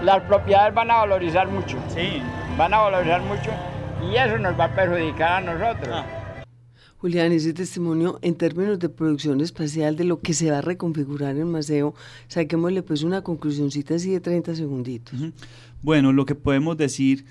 las 0.03 0.23
propiedades 0.25 0.75
van 0.75 0.91
a 0.91 0.97
valorizar 0.97 1.49
mucho. 1.49 1.79
Sí. 1.89 2.21
Van 2.59 2.75
a 2.75 2.79
valorizar 2.79 3.23
mucho 3.23 3.51
y 4.03 4.17
eso 4.17 4.37
nos 4.39 4.59
va 4.59 4.65
a 4.65 4.75
perjudicar 4.75 5.43
a 5.43 5.55
nosotros. 5.55 5.89
Ah. 5.91 6.45
Julián, 6.99 7.33
ese 7.33 7.53
testimonio 7.53 8.19
en 8.23 8.35
términos 8.35 8.79
de 8.79 8.89
producción 8.89 9.41
espacial 9.41 9.97
de 9.97 10.05
lo 10.05 10.21
que 10.21 10.35
se 10.35 10.51
va 10.51 10.59
a 10.59 10.61
reconfigurar 10.61 11.37
en 11.37 11.51
Maceo, 11.51 11.95
saquémosle 12.29 12.83
pues 12.83 13.03
una 13.03 13.23
conclusioncita 13.23 13.95
así 13.95 14.11
de 14.11 14.21
30 14.21 14.55
segunditos. 14.55 15.19
Bueno, 15.81 16.13
lo 16.13 16.27
que 16.27 16.37
podemos 16.37 16.77
decir 16.77 17.25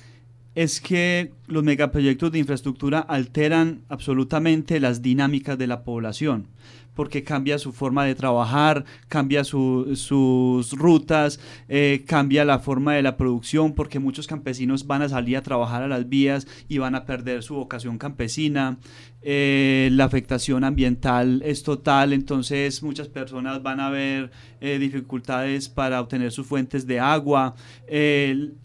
es 0.56 0.82
que 0.82 1.32
los 1.48 1.64
megaproyectos 1.64 2.34
de 2.34 2.40
infraestructura 2.40 3.00
alteran 3.00 3.84
absolutamente 3.88 4.82
las 4.82 5.02
dinámicas 5.02 5.58
de 5.58 5.68
la 5.68 5.84
población 5.84 6.48
porque 6.96 7.24
cambia 7.24 7.58
su 7.58 7.72
forma 7.72 8.06
de 8.06 8.16
trabajar, 8.16 8.86
cambia 9.08 9.44
sus 9.44 10.72
rutas, 10.74 11.40
eh, 11.68 12.04
cambia 12.08 12.46
la 12.46 12.60
forma 12.60 12.94
de 12.94 13.02
la 13.02 13.18
producción, 13.18 13.74
porque 13.74 14.00
muchos 14.00 14.28
campesinos 14.28 14.88
van 14.88 15.02
a 15.02 15.10
salir 15.10 15.38
a 15.38 15.44
trabajar 15.44 15.84
a 15.84 15.88
las 15.88 16.10
vías 16.10 16.48
y 16.68 16.78
van 16.78 16.96
a 16.96 17.06
perder 17.06 17.44
su 17.44 17.56
vocación 17.56 17.98
campesina. 17.98 18.78
Eh, 19.24 19.90
la 19.92 20.06
afectación 20.06 20.64
ambiental 20.64 21.44
es 21.46 21.62
total, 21.62 22.12
entonces 22.12 22.82
muchas 22.82 23.08
personas 23.08 23.62
van 23.62 23.80
a 23.80 23.92
ver 23.92 24.32
eh, 24.62 24.80
dificultades 24.80 25.70
para 25.70 26.02
obtener 26.02 26.32
sus 26.32 26.48
fuentes 26.48 26.88
de 26.88 27.00
agua. 27.00 27.56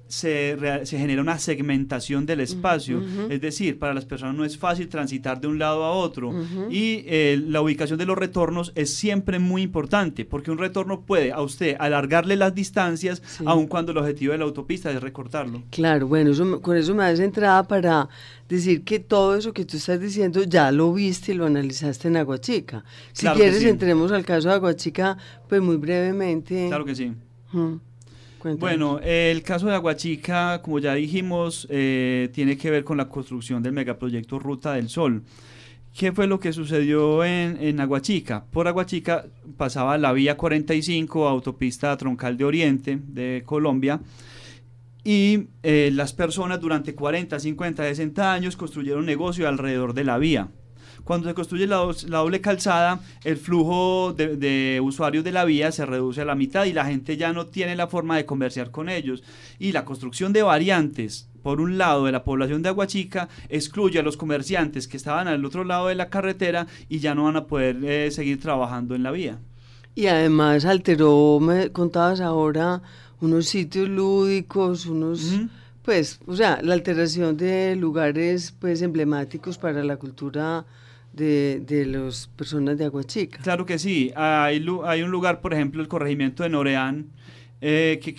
Se, 0.08 0.56
se, 0.84 0.98
genera 0.98 1.20
una 1.20 1.36
segmentación 1.36 2.26
del 2.26 2.38
espacio, 2.40 3.02
es 3.28 3.40
decir, 3.40 3.76
para 3.76 3.92
las 3.92 4.04
personas 4.04 4.36
no 4.36 4.44
es 4.44 4.56
fácil 4.56 4.88
transitar 4.88 5.40
de 5.40 5.48
un 5.48 5.58
lado 5.58 5.82
a 5.82 5.90
otro 5.90 6.32
y 6.70 7.04
la 7.48 7.60
ubicación 7.60 7.98
de 7.98 8.06
los 8.06 8.16
retornos 8.16 8.70
es 8.76 8.94
siempre 8.94 9.40
muy 9.40 9.62
importante, 9.62 10.24
porque 10.24 10.52
un 10.52 10.58
retorno 10.58 11.00
puede 11.00 11.32
a 11.32 11.42
usted 11.42 11.74
alargarle 11.80 12.36
las 12.36 12.54
distancias, 12.54 13.20
aun 13.44 13.66
cuando 13.66 13.90
el 13.90 13.98
objetivo 13.98 14.30
de 14.30 14.38
la 14.38 14.44
autopista 14.44 14.92
es 14.92 15.02
recortarlo. 15.02 15.64
Claro, 15.70 16.06
bueno, 16.06 16.30
eso, 16.30 16.62
con 16.62 16.76
eso 16.76 16.94
me 16.94 17.02
das 17.02 17.18
entrada 17.18 17.66
para 17.66 18.08
decir 18.48 18.84
que 18.84 19.00
todo 19.00 19.36
eso 19.36 19.52
que 19.52 19.64
tú 19.64 19.76
estás 19.76 20.00
diciendo 20.00 20.45
ya 20.48 20.70
lo 20.72 20.92
viste 20.92 21.32
y 21.32 21.34
lo 21.34 21.46
analizaste 21.46 22.08
en 22.08 22.16
Aguachica. 22.16 22.84
Si 23.12 23.26
quieres, 23.28 23.62
entremos 23.64 24.12
al 24.12 24.24
caso 24.24 24.48
de 24.48 24.54
Aguachica, 24.54 25.16
pues 25.48 25.60
muy 25.60 25.76
brevemente. 25.76 26.66
Claro 26.68 26.84
que 26.84 26.94
sí. 26.94 27.12
Bueno, 28.58 29.00
el 29.02 29.42
caso 29.42 29.66
de 29.66 29.74
Aguachica, 29.74 30.62
como 30.62 30.78
ya 30.78 30.94
dijimos, 30.94 31.66
eh, 31.70 32.28
tiene 32.32 32.56
que 32.56 32.70
ver 32.70 32.84
con 32.84 32.96
la 32.96 33.08
construcción 33.08 33.62
del 33.62 33.72
megaproyecto 33.72 34.38
Ruta 34.38 34.74
del 34.74 34.88
Sol. 34.88 35.22
¿Qué 35.96 36.12
fue 36.12 36.26
lo 36.26 36.38
que 36.38 36.52
sucedió 36.52 37.24
en, 37.24 37.56
en, 37.60 37.80
Aguachica? 37.80 38.44
Por 38.44 38.68
Aguachica 38.68 39.24
pasaba 39.56 39.96
la 39.96 40.12
vía 40.12 40.36
45, 40.36 41.26
autopista 41.26 41.96
troncal 41.96 42.36
de 42.36 42.44
Oriente 42.44 42.98
de 43.02 43.42
Colombia, 43.46 44.00
y 45.06 45.50
eh, 45.62 45.90
las 45.92 46.12
personas 46.12 46.60
durante 46.60 46.96
40, 46.96 47.38
50, 47.38 47.84
60 47.84 48.32
años 48.32 48.56
construyeron 48.56 49.06
negocio 49.06 49.46
alrededor 49.46 49.94
de 49.94 50.02
la 50.02 50.18
vía. 50.18 50.48
Cuando 51.04 51.28
se 51.28 51.34
construye 51.34 51.68
la, 51.68 51.76
doble 51.76 52.40
calzada, 52.40 52.98
el 53.22 53.36
flujo 53.36 54.12
de, 54.14 54.80
usuarios 54.82 55.22
de 55.22 55.30
la 55.30 55.44
vía 55.44 55.70
se 55.70 55.86
reduce 55.86 56.22
a 56.22 56.24
la 56.24 56.34
mitad 56.34 56.64
y 56.64 56.72
la 56.72 56.86
gente 56.86 57.16
ya 57.16 57.32
no 57.32 57.46
tiene 57.46 57.76
la 57.76 57.86
forma 57.86 58.16
de 58.16 58.26
comerciar 58.26 58.72
con 58.72 58.88
ellos. 58.88 59.22
Y 59.60 59.70
la 59.70 59.84
construcción 59.84 60.32
de 60.32 60.42
variantes, 60.42 61.30
por 61.44 61.60
un 61.60 61.78
lado 61.78 62.06
de 62.06 62.10
la 62.10 62.24
población 62.24 62.62
de 62.62 62.70
Aguachica, 62.70 63.28
excluye 63.48 64.00
a 64.00 64.02
los 64.02 64.16
comerciantes 64.16 64.88
que 64.88 64.96
estaban 64.96 65.28
al 65.28 65.44
otro 65.44 65.62
lado 65.62 65.86
de 65.86 65.94
la 65.94 66.10
carretera 66.10 66.66
y 66.88 66.98
ya 66.98 67.14
no 67.14 67.26
van 67.26 67.36
a 67.36 67.46
poder 67.46 67.76
eh, 67.84 68.10
seguir 68.10 68.40
trabajando 68.40 68.96
en 68.96 69.04
la 69.04 69.12
vía. 69.12 69.38
Y 69.96 70.08
además 70.08 70.66
alteró, 70.66 71.38
me 71.40 71.70
contabas 71.72 72.20
ahora, 72.20 72.82
unos 73.20 73.46
sitios 73.46 73.88
lúdicos, 73.88 74.86
unos... 74.86 75.40
Pues, 75.82 76.18
o 76.26 76.34
sea, 76.34 76.58
la 76.62 76.74
alteración 76.74 77.36
de 77.36 77.76
lugares 77.76 78.52
pues 78.58 78.82
emblemáticos 78.82 79.56
para 79.56 79.84
la 79.84 79.96
cultura 79.98 80.66
de, 81.12 81.62
de 81.64 81.86
las 81.86 82.26
personas 82.26 82.76
de 82.76 82.86
Aguachica. 82.86 83.38
Claro 83.40 83.66
que 83.66 83.78
sí. 83.78 84.12
Hay, 84.16 84.66
hay 84.84 85.02
un 85.02 85.10
lugar, 85.12 85.40
por 85.40 85.54
ejemplo, 85.54 85.80
el 85.80 85.86
corregimiento 85.86 86.42
de 86.42 86.48
Noreán, 86.48 87.06
eh, 87.60 88.00
que 88.02 88.12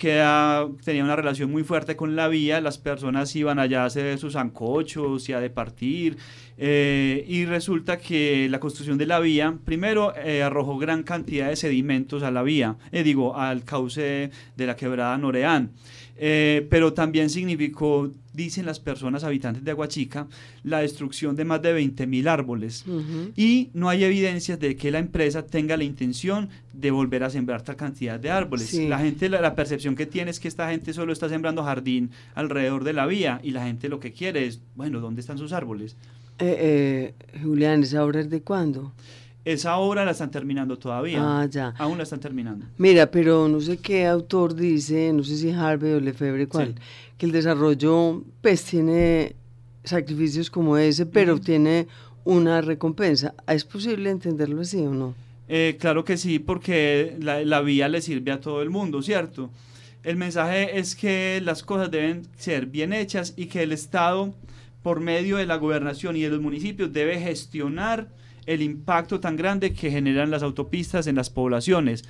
tenía 0.84 1.04
una 1.04 1.16
relación 1.16 1.50
muy 1.50 1.62
fuerte 1.62 1.96
con 1.96 2.16
la 2.16 2.28
vía, 2.28 2.60
las 2.60 2.78
personas 2.78 3.34
iban 3.36 3.58
allá 3.58 3.82
a 3.82 3.86
hacer 3.86 4.18
sus 4.18 4.36
ancochos 4.36 5.28
y 5.28 5.32
a 5.32 5.40
departir, 5.40 6.16
eh, 6.56 7.24
y 7.28 7.44
resulta 7.44 7.98
que 7.98 8.48
la 8.50 8.58
construcción 8.58 8.98
de 8.98 9.06
la 9.06 9.20
vía, 9.20 9.56
primero 9.64 10.12
eh, 10.16 10.42
arrojó 10.42 10.76
gran 10.78 11.04
cantidad 11.04 11.48
de 11.48 11.56
sedimentos 11.56 12.22
a 12.22 12.30
la 12.30 12.42
vía, 12.42 12.76
digo, 12.90 13.36
al 13.36 13.64
cauce 13.64 14.30
de 14.56 14.66
la 14.66 14.74
quebrada 14.74 15.16
Noreán. 15.18 15.70
Eh, 16.20 16.66
pero 16.68 16.92
también 16.92 17.30
significó, 17.30 18.10
dicen 18.38 18.64
las 18.64 18.78
personas 18.78 19.24
habitantes 19.24 19.64
de 19.64 19.72
Aguachica, 19.72 20.28
la 20.62 20.78
destrucción 20.78 21.34
de 21.34 21.44
más 21.44 21.60
de 21.60 21.76
20.000 21.76 22.28
árboles. 22.28 22.84
Y 23.36 23.70
no 23.74 23.88
hay 23.88 24.04
evidencias 24.04 24.60
de 24.60 24.76
que 24.76 24.92
la 24.92 25.00
empresa 25.00 25.44
tenga 25.44 25.76
la 25.76 25.82
intención 25.82 26.48
de 26.72 26.92
volver 26.92 27.24
a 27.24 27.30
sembrar 27.30 27.62
tal 27.62 27.74
cantidad 27.74 28.18
de 28.20 28.30
árboles. 28.30 28.72
La 28.74 29.00
gente, 29.00 29.28
la, 29.28 29.54
percepción 29.56 29.96
que 29.96 30.06
tiene 30.06 30.30
es 30.30 30.38
que 30.38 30.46
esta 30.46 30.70
gente 30.70 30.92
solo 30.92 31.12
está 31.12 31.28
sembrando 31.28 31.64
jardín 31.64 32.10
alrededor 32.36 32.84
de 32.84 32.92
la 32.92 33.06
vía 33.06 33.40
y 33.42 33.50
la 33.50 33.64
gente 33.64 33.88
lo 33.88 33.98
que 33.98 34.12
quiere 34.12 34.46
es, 34.46 34.60
bueno, 34.76 35.00
¿dónde 35.00 35.20
están 35.20 35.36
sus 35.36 35.52
árboles? 35.52 35.96
Eh, 36.38 37.14
eh, 37.20 37.40
Julián, 37.42 37.82
¿esa 37.82 38.04
obra 38.04 38.20
es 38.20 38.30
de 38.30 38.42
cuándo? 38.42 38.92
Esa 39.48 39.78
obra 39.78 40.04
la 40.04 40.10
están 40.10 40.30
terminando 40.30 40.76
todavía. 40.76 41.20
Ah, 41.22 41.46
ya. 41.46 41.68
Aún 41.78 41.96
la 41.96 42.02
están 42.02 42.20
terminando. 42.20 42.66
Mira, 42.76 43.10
pero 43.10 43.48
no 43.48 43.62
sé 43.62 43.78
qué 43.78 44.06
autor 44.06 44.54
dice, 44.54 45.10
no 45.14 45.24
sé 45.24 45.38
si 45.38 45.50
Harvey 45.50 45.92
o 45.94 46.00
Lefebvre, 46.00 46.46
cuál, 46.46 46.74
que 47.16 47.24
el 47.24 47.32
desarrollo 47.32 48.22
pues 48.42 48.62
tiene 48.64 49.36
sacrificios 49.84 50.50
como 50.50 50.76
ese, 50.76 51.06
pero 51.06 51.40
tiene 51.40 51.88
una 52.24 52.60
recompensa. 52.60 53.32
¿Es 53.46 53.64
posible 53.64 54.10
entenderlo 54.10 54.60
así 54.60 54.80
o 54.84 54.92
no? 54.92 55.14
Eh, 55.48 55.78
claro 55.80 56.04
que 56.04 56.18
sí, 56.18 56.38
porque 56.38 57.16
la, 57.18 57.42
la 57.42 57.62
vía 57.62 57.88
le 57.88 58.02
sirve 58.02 58.32
a 58.32 58.40
todo 58.40 58.60
el 58.60 58.68
mundo, 58.68 59.00
¿cierto? 59.00 59.48
El 60.02 60.16
mensaje 60.16 60.78
es 60.78 60.94
que 60.94 61.40
las 61.42 61.62
cosas 61.62 61.90
deben 61.90 62.26
ser 62.36 62.66
bien 62.66 62.92
hechas 62.92 63.32
y 63.34 63.46
que 63.46 63.62
el 63.62 63.72
Estado, 63.72 64.34
por 64.82 65.00
medio 65.00 65.38
de 65.38 65.46
la 65.46 65.56
gobernación 65.56 66.16
y 66.16 66.20
de 66.20 66.28
los 66.28 66.42
municipios, 66.42 66.92
debe 66.92 67.18
gestionar 67.18 68.08
el 68.48 68.62
impacto 68.62 69.20
tan 69.20 69.36
grande 69.36 69.74
que 69.74 69.90
generan 69.90 70.30
las 70.30 70.42
autopistas 70.42 71.06
en 71.06 71.16
las 71.16 71.28
poblaciones, 71.28 72.02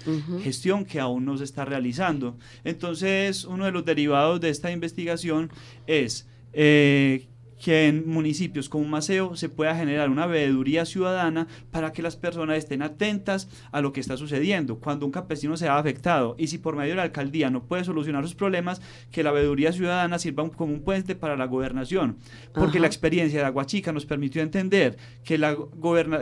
gestión 0.45 0.85
que 0.85 1.01
aún 1.01 1.25
no 1.25 1.37
se 1.37 1.43
está 1.43 1.65
realizando. 1.65 2.37
Entonces, 2.63 3.45
uno 3.45 3.65
de 3.65 3.73
los 3.73 3.85
derivados 3.85 4.41
de 4.41 4.51
esta 4.51 4.71
investigación 4.71 5.51
es 5.89 6.29
eh, 6.53 7.27
que 7.59 7.89
en 7.89 8.09
municipios 8.09 8.69
como 8.69 8.85
Maceo 8.85 9.37
se 9.37 9.49
pueda 9.49 9.75
generar 9.75 10.11
una 10.11 10.27
veeduría 10.27 10.85
ciudadana 10.85 11.49
para 11.71 11.93
que 11.93 12.03
las 12.03 12.17
personas 12.17 12.59
estén 12.59 12.83
atentas 12.83 13.49
a 13.73 13.81
lo 13.81 13.93
que 13.93 14.01
está 14.01 14.17
sucediendo. 14.17 14.79
Cuando 14.79 15.07
un 15.07 15.13
campesino 15.13 15.57
se 15.57 15.69
ha 15.69 15.79
afectado 15.79 16.37
y 16.39 16.47
si 16.49 16.59
por 16.59 16.77
medio 16.77 16.91
de 16.91 16.97
la 16.97 17.03
alcaldía 17.03 17.51
no 17.51 17.65
puede 17.65 17.85
solucionar 17.85 18.25
sus 18.25 18.35
problemas, 18.35 18.81
que 19.11 19.23
la 19.23 19.33
veeduría 19.33 19.73
ciudadana 19.73 20.19
sirva 20.19 20.49
como 20.51 20.73
un 20.73 20.83
puente 20.83 21.15
para 21.15 21.37
la 21.37 21.47
gobernación. 21.47 22.17
Porque 22.55 22.81
la 22.81 22.87
experiencia 22.87 23.41
de 23.41 23.47
Aguachica 23.47 23.93
nos 23.93 24.07
permitió 24.07 24.43
entender 24.43 24.97
que, 25.25 25.39
la 25.39 25.57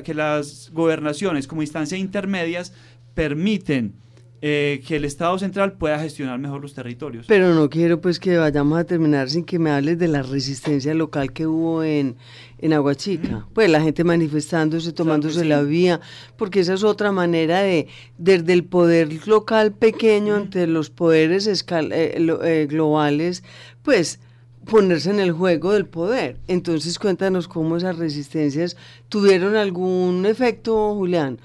que 0.02 0.14
las 0.14 0.70
gobernaciones 0.72 1.46
como 1.46 1.62
instancias 1.62 2.00
intermedias 2.00 2.72
permiten 3.14 3.94
eh, 4.42 4.82
que 4.86 4.96
el 4.96 5.06
Estado 5.06 5.38
central 5.38 5.72
pueda 5.72 5.98
gestionar 5.98 6.38
mejor 6.38 6.60
los 6.60 6.74
territorios. 6.74 7.26
Pero 7.26 7.54
no 7.54 7.70
quiero 7.70 8.00
pues 8.00 8.20
que 8.20 8.36
vayamos 8.36 8.78
a 8.78 8.84
terminar 8.84 9.30
sin 9.30 9.44
que 9.44 9.58
me 9.58 9.70
hables 9.70 9.98
de 9.98 10.08
la 10.08 10.22
resistencia 10.22 10.92
local 10.92 11.32
que 11.32 11.46
hubo 11.46 11.82
en, 11.82 12.16
en 12.58 12.72
Aguachica. 12.74 13.46
Pues 13.54 13.70
la 13.70 13.80
gente 13.80 14.04
manifestándose, 14.04 14.92
tomándose 14.92 15.44
la 15.46 15.62
vía, 15.62 16.00
porque 16.36 16.60
esa 16.60 16.74
es 16.74 16.84
otra 16.84 17.12
manera 17.12 17.60
de, 17.60 17.88
desde 18.18 18.52
el 18.52 18.64
poder 18.64 19.26
local 19.26 19.72
pequeño 19.72 20.36
ante 20.36 20.66
los 20.66 20.90
poderes 20.90 21.46
eh, 21.46 21.64
eh, 21.90 22.66
globales, 22.68 23.42
pues 23.82 24.20
ponerse 24.66 25.10
en 25.10 25.20
el 25.20 25.32
juego 25.32 25.72
del 25.72 25.86
poder. 25.86 26.36
Entonces 26.46 26.98
cuéntanos 26.98 27.48
cómo 27.48 27.78
esas 27.78 27.96
resistencias 27.96 28.76
tuvieron 29.08 29.56
algún 29.56 30.26
efecto, 30.26 30.94
Julián. 30.94 31.38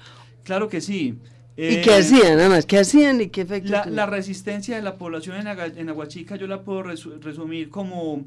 Claro 0.44 0.68
que 0.68 0.80
sí. 0.80 1.16
¿Y 1.56 1.82
qué 1.82 1.90
eh, 1.90 1.98
hacían, 1.98 2.36
nada 2.38 2.48
más? 2.48 2.64
¿Qué 2.64 2.78
hacían 2.78 3.20
y 3.20 3.28
qué 3.28 3.42
efecto? 3.42 3.70
La, 3.70 3.84
la 3.84 4.06
resistencia 4.06 4.74
de 4.74 4.82
la 4.82 4.96
población 4.96 5.36
en, 5.36 5.46
en 5.78 5.88
Aguachica 5.90 6.36
yo 6.36 6.46
la 6.46 6.62
puedo 6.62 6.82
resumir 6.82 7.68
como, 7.68 8.24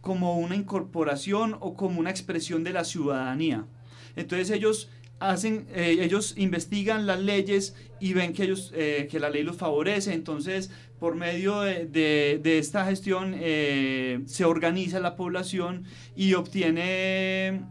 como 0.00 0.38
una 0.38 0.56
incorporación 0.56 1.56
o 1.60 1.74
como 1.74 2.00
una 2.00 2.10
expresión 2.10 2.64
de 2.64 2.72
la 2.72 2.84
ciudadanía. 2.84 3.66
Entonces 4.16 4.50
ellos 4.50 4.90
hacen, 5.20 5.68
eh, 5.72 5.98
ellos 6.00 6.34
investigan 6.38 7.06
las 7.06 7.20
leyes 7.20 7.76
y 8.00 8.14
ven 8.14 8.32
que 8.32 8.44
ellos, 8.44 8.72
eh, 8.74 9.06
que 9.08 9.20
la 9.20 9.30
ley 9.30 9.44
los 9.44 9.56
favorece. 9.56 10.12
Entonces, 10.12 10.72
por 10.98 11.14
medio 11.14 11.60
de, 11.60 11.86
de, 11.86 12.40
de 12.42 12.58
esta 12.58 12.84
gestión 12.84 13.34
se 14.26 14.44
organiza 14.44 15.00
la 15.00 15.16
población 15.16 15.84
y 16.14 16.34
obtiene 16.34 17.62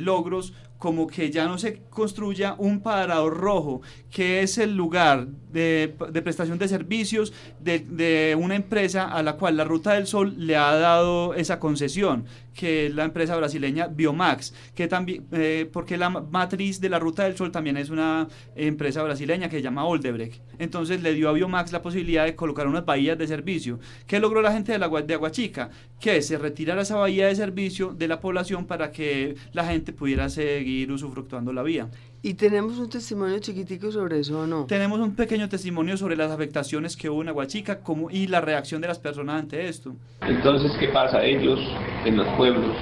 logros 0.00 0.52
como 0.78 1.08
que 1.08 1.30
ya 1.30 1.46
no 1.46 1.58
se 1.58 1.80
construya 1.90 2.54
un 2.56 2.80
parador 2.80 3.36
rojo, 3.36 3.82
que 4.10 4.42
es 4.42 4.58
el 4.58 4.76
lugar 4.76 5.26
de, 5.26 5.94
prestación 6.22 6.58
de 6.58 6.68
servicios 6.68 7.32
de, 7.60 8.36
una 8.38 8.54
empresa 8.54 9.08
a 9.08 9.22
la 9.22 9.34
cual 9.34 9.56
la 9.56 9.64
Ruta 9.64 9.94
del 9.94 10.06
Sol 10.06 10.34
le 10.36 10.56
ha 10.56 10.74
dado 10.76 11.34
esa 11.34 11.58
concesión, 11.58 12.26
que 12.54 12.86
es 12.86 12.94
la 12.94 13.04
empresa 13.04 13.36
brasileña 13.36 13.88
Biomax, 13.88 14.54
que 14.74 14.88
también, 14.88 15.26
eh, 15.32 15.68
porque 15.72 15.96
la 15.96 16.10
matriz 16.10 16.80
de 16.80 16.88
la 16.88 16.98
Ruta 16.98 17.24
del 17.24 17.36
Sol 17.36 17.50
también 17.50 17.76
es 17.76 17.90
una 17.90 18.28
empresa 18.54 19.02
brasileña 19.02 19.48
que 19.48 19.56
se 19.56 19.62
llama 19.62 19.84
Oldebrecht. 19.84 20.40
Entonces 20.58 21.02
le 21.02 21.14
dio 21.14 21.28
a 21.28 21.32
Biomax 21.32 21.72
la 21.72 21.82
posibilidad 21.82 22.24
de 22.24 22.36
colocar 22.36 22.66
unas 22.66 22.84
bahías 22.84 23.18
de 23.18 23.26
servicio. 23.26 23.80
¿Qué 24.06 24.20
logró 24.20 24.42
la 24.42 24.52
gente 24.52 24.72
de, 24.72 24.78
la, 24.78 24.88
de 24.88 25.14
Aguachica? 25.14 25.70
Que 26.00 26.22
se 26.22 26.38
retirara 26.38 26.82
esa 26.82 26.96
bahía 26.96 27.26
de 27.26 27.34
servicio 27.34 27.94
de 27.94 28.08
la 28.08 28.20
población 28.20 28.66
para 28.66 28.90
que 28.92 29.36
la 29.52 29.64
gente 29.64 29.92
pudiera 29.92 30.28
seguir 30.28 30.67
usufructuando 30.90 31.52
la 31.52 31.62
vía. 31.62 31.88
¿Y 32.22 32.34
tenemos 32.34 32.78
un 32.78 32.88
testimonio 32.88 33.38
chiquitico 33.38 33.92
sobre 33.92 34.20
eso 34.20 34.40
o 34.40 34.46
no? 34.46 34.64
Tenemos 34.66 34.98
un 35.00 35.14
pequeño 35.14 35.48
testimonio 35.48 35.96
sobre 35.96 36.16
las 36.16 36.30
afectaciones 36.30 36.96
que 36.96 37.08
hubo 37.08 37.22
en 37.22 37.28
Aguachica 37.28 37.80
como, 37.80 38.10
y 38.10 38.26
la 38.26 38.40
reacción 38.40 38.80
de 38.80 38.88
las 38.88 38.98
personas 38.98 39.40
ante 39.40 39.68
esto. 39.68 39.94
Entonces, 40.22 40.72
¿qué 40.78 40.88
pasa? 40.88 41.24
Ellos 41.24 41.60
en 42.04 42.16
los 42.16 42.26
pueblos, 42.36 42.76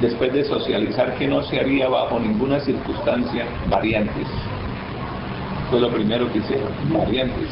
después 0.00 0.32
de 0.32 0.44
socializar 0.44 1.18
que 1.18 1.26
no 1.26 1.42
se 1.44 1.58
haría 1.58 1.88
bajo 1.88 2.20
ninguna 2.20 2.60
circunstancia 2.60 3.46
variantes, 3.68 4.26
fue 5.70 5.80
lo 5.80 5.90
primero 5.92 6.32
que 6.32 6.38
hicieron, 6.38 6.72
variantes. 6.92 7.48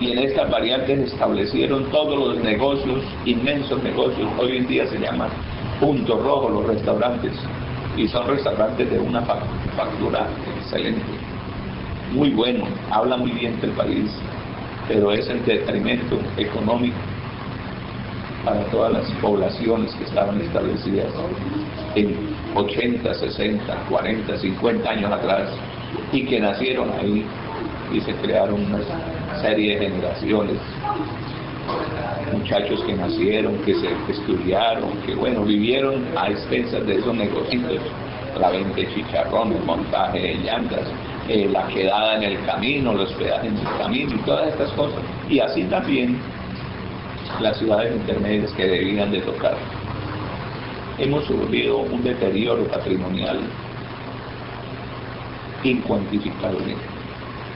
Y 0.00 0.12
en 0.12 0.18
estas 0.18 0.50
variantes 0.50 1.12
establecieron 1.12 1.90
todos 1.90 2.18
los 2.18 2.44
negocios, 2.44 3.02
inmensos 3.24 3.82
negocios, 3.82 4.30
hoy 4.38 4.58
en 4.58 4.66
día 4.68 4.86
se 4.88 4.98
llaman 4.98 5.30
puntos 5.80 6.22
rojos 6.22 6.52
los 6.52 6.66
restaurantes, 6.66 7.32
y 7.96 8.08
son 8.08 8.28
restaurantes 8.28 8.90
de 8.90 8.98
una 8.98 9.22
factura 9.22 10.28
excelente, 10.56 11.02
muy 12.12 12.30
bueno, 12.30 12.64
habla 12.90 13.16
muy 13.16 13.30
bien 13.32 13.60
del 13.60 13.72
país, 13.72 14.10
pero 14.86 15.12
es 15.12 15.28
el 15.28 15.44
detrimento 15.44 16.18
económico 16.36 16.96
para 18.44 18.62
todas 18.66 18.92
las 18.92 19.10
poblaciones 19.20 19.94
que 19.94 20.04
estaban 20.04 20.40
establecidas 20.40 21.12
en 21.94 22.16
80, 22.54 23.14
60, 23.14 23.74
40, 23.90 24.38
50 24.38 24.90
años 24.90 25.12
atrás 25.12 25.50
y 26.12 26.24
que 26.24 26.40
nacieron 26.40 26.90
ahí 26.92 27.24
y 27.92 28.00
se 28.00 28.14
crearon 28.14 28.64
una 28.64 28.80
serie 29.40 29.78
de 29.78 29.86
generaciones 29.86 30.58
muchachos 32.32 32.82
que 32.84 32.94
nacieron, 32.94 33.58
que 33.58 33.74
se 33.74 33.88
estudiaron, 34.08 34.90
que 35.06 35.14
bueno, 35.14 35.44
vivieron 35.44 36.04
a 36.16 36.30
expensas 36.30 36.86
de 36.86 36.96
esos 36.96 37.14
negocios, 37.14 37.80
la 38.38 38.50
venta 38.50 38.76
de 38.76 38.94
chicharrones, 38.94 39.64
montaje 39.64 40.18
de 40.20 40.34
llantas, 40.34 40.86
eh, 41.28 41.48
la 41.50 41.66
quedada 41.68 42.16
en 42.16 42.22
el 42.22 42.44
camino, 42.44 42.94
los 42.94 43.12
pedajes 43.14 43.50
en 43.50 43.58
el 43.58 43.78
camino 43.78 44.14
y 44.14 44.18
todas 44.18 44.48
estas 44.48 44.70
cosas. 44.72 45.00
Y 45.28 45.40
así 45.40 45.64
también 45.64 46.18
las 47.40 47.58
ciudades 47.58 47.94
intermedias 47.94 48.52
que 48.52 48.66
debían 48.66 49.10
de 49.10 49.20
tocar. 49.20 49.56
Hemos 50.98 51.24
sufrido 51.26 51.78
un 51.78 52.02
deterioro 52.02 52.64
patrimonial 52.64 53.40
incuantificable, 55.62 56.76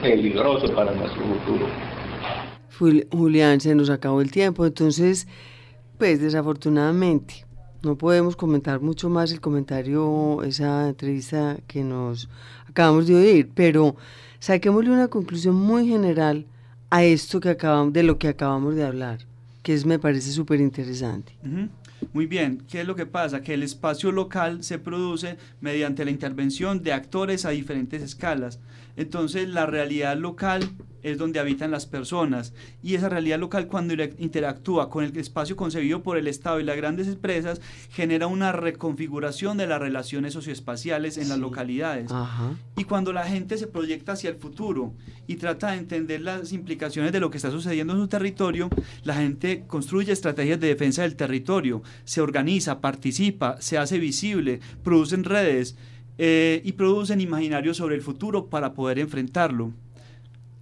peligroso 0.01 0.73
para 0.73 0.91
nuestro 0.91 1.23
futuro. 1.23 1.67
Julián, 2.77 3.61
se 3.61 3.75
nos 3.75 3.89
acabó 3.89 4.21
el 4.21 4.31
tiempo, 4.31 4.65
entonces, 4.65 5.27
pues 5.97 6.19
desafortunadamente, 6.19 7.45
no 7.83 7.97
podemos 7.97 8.35
comentar 8.35 8.79
mucho 8.79 9.09
más 9.09 9.31
el 9.31 9.41
comentario, 9.41 10.41
esa 10.43 10.89
entrevista 10.89 11.57
que 11.67 11.83
nos 11.83 12.29
acabamos 12.67 13.07
de 13.07 13.15
oír, 13.15 13.49
pero 13.53 13.95
saquémosle 14.39 14.91
una 14.91 15.07
conclusión 15.07 15.55
muy 15.55 15.87
general 15.87 16.45
a 16.89 17.03
esto 17.03 17.39
que 17.39 17.49
acabamos, 17.49 17.93
de 17.93 18.03
lo 18.03 18.17
que 18.17 18.27
acabamos 18.27 18.75
de 18.75 18.85
hablar, 18.85 19.19
que 19.61 19.73
es, 19.73 19.85
me 19.85 19.99
parece 19.99 20.31
súper 20.31 20.59
interesante. 20.59 21.33
Muy 22.11 22.25
bien, 22.25 22.63
¿qué 22.69 22.81
es 22.81 22.87
lo 22.87 22.95
que 22.95 23.05
pasa? 23.05 23.41
Que 23.41 23.53
el 23.53 23.63
espacio 23.63 24.11
local 24.11 24.63
se 24.63 24.79
produce 24.79 25.37
mediante 25.61 26.03
la 26.05 26.11
intervención 26.11 26.83
de 26.83 26.93
actores 26.93 27.45
a 27.45 27.51
diferentes 27.51 28.01
escalas. 28.01 28.59
Entonces 28.95 29.49
la 29.49 29.65
realidad 29.65 30.17
local 30.17 30.69
es 31.03 31.17
donde 31.17 31.39
habitan 31.39 31.69
las 31.69 31.85
personas. 31.85 32.53
Y 32.81 32.95
esa 32.95 33.09
realidad 33.09 33.39
local 33.39 33.67
cuando 33.67 33.93
interactúa 34.17 34.89
con 34.89 35.03
el 35.03 35.15
espacio 35.17 35.55
concebido 35.55 36.01
por 36.01 36.17
el 36.17 36.27
Estado 36.27 36.59
y 36.59 36.63
las 36.63 36.77
grandes 36.77 37.07
empresas 37.07 37.61
genera 37.91 38.27
una 38.27 38.51
reconfiguración 38.51 39.57
de 39.57 39.67
las 39.67 39.79
relaciones 39.79 40.33
socioespaciales 40.33 41.17
en 41.17 41.29
las 41.29 41.37
localidades. 41.37 42.11
Y 42.77 42.85
cuando 42.85 43.13
la 43.13 43.25
gente 43.25 43.57
se 43.57 43.67
proyecta 43.67 44.13
hacia 44.13 44.29
el 44.29 44.37
futuro 44.37 44.93
y 45.27 45.35
trata 45.35 45.71
de 45.71 45.77
entender 45.77 46.21
las 46.21 46.53
implicaciones 46.53 47.11
de 47.11 47.19
lo 47.19 47.29
que 47.29 47.37
está 47.37 47.51
sucediendo 47.51 47.93
en 47.93 47.99
su 47.99 48.07
territorio, 48.07 48.69
la 49.03 49.15
gente 49.15 49.65
construye 49.67 50.11
estrategias 50.11 50.59
de 50.59 50.67
defensa 50.67 51.01
del 51.01 51.15
territorio, 51.15 51.83
se 52.05 52.21
organiza, 52.21 52.79
participa, 52.79 53.57
se 53.59 53.77
hace 53.77 53.99
visible, 53.99 54.61
producen 54.83 55.25
redes 55.25 55.75
eh, 56.17 56.61
y 56.63 56.73
producen 56.73 57.21
imaginarios 57.21 57.77
sobre 57.77 57.95
el 57.95 58.01
futuro 58.01 58.47
para 58.47 58.73
poder 58.73 58.99
enfrentarlo. 58.99 59.71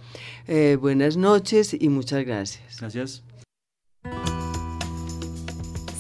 Eh, 0.46 0.78
buenas 0.80 1.16
noches 1.16 1.74
y 1.80 1.88
muchas 1.88 2.26
gracias. 2.26 2.82
Gracias. 2.82 3.24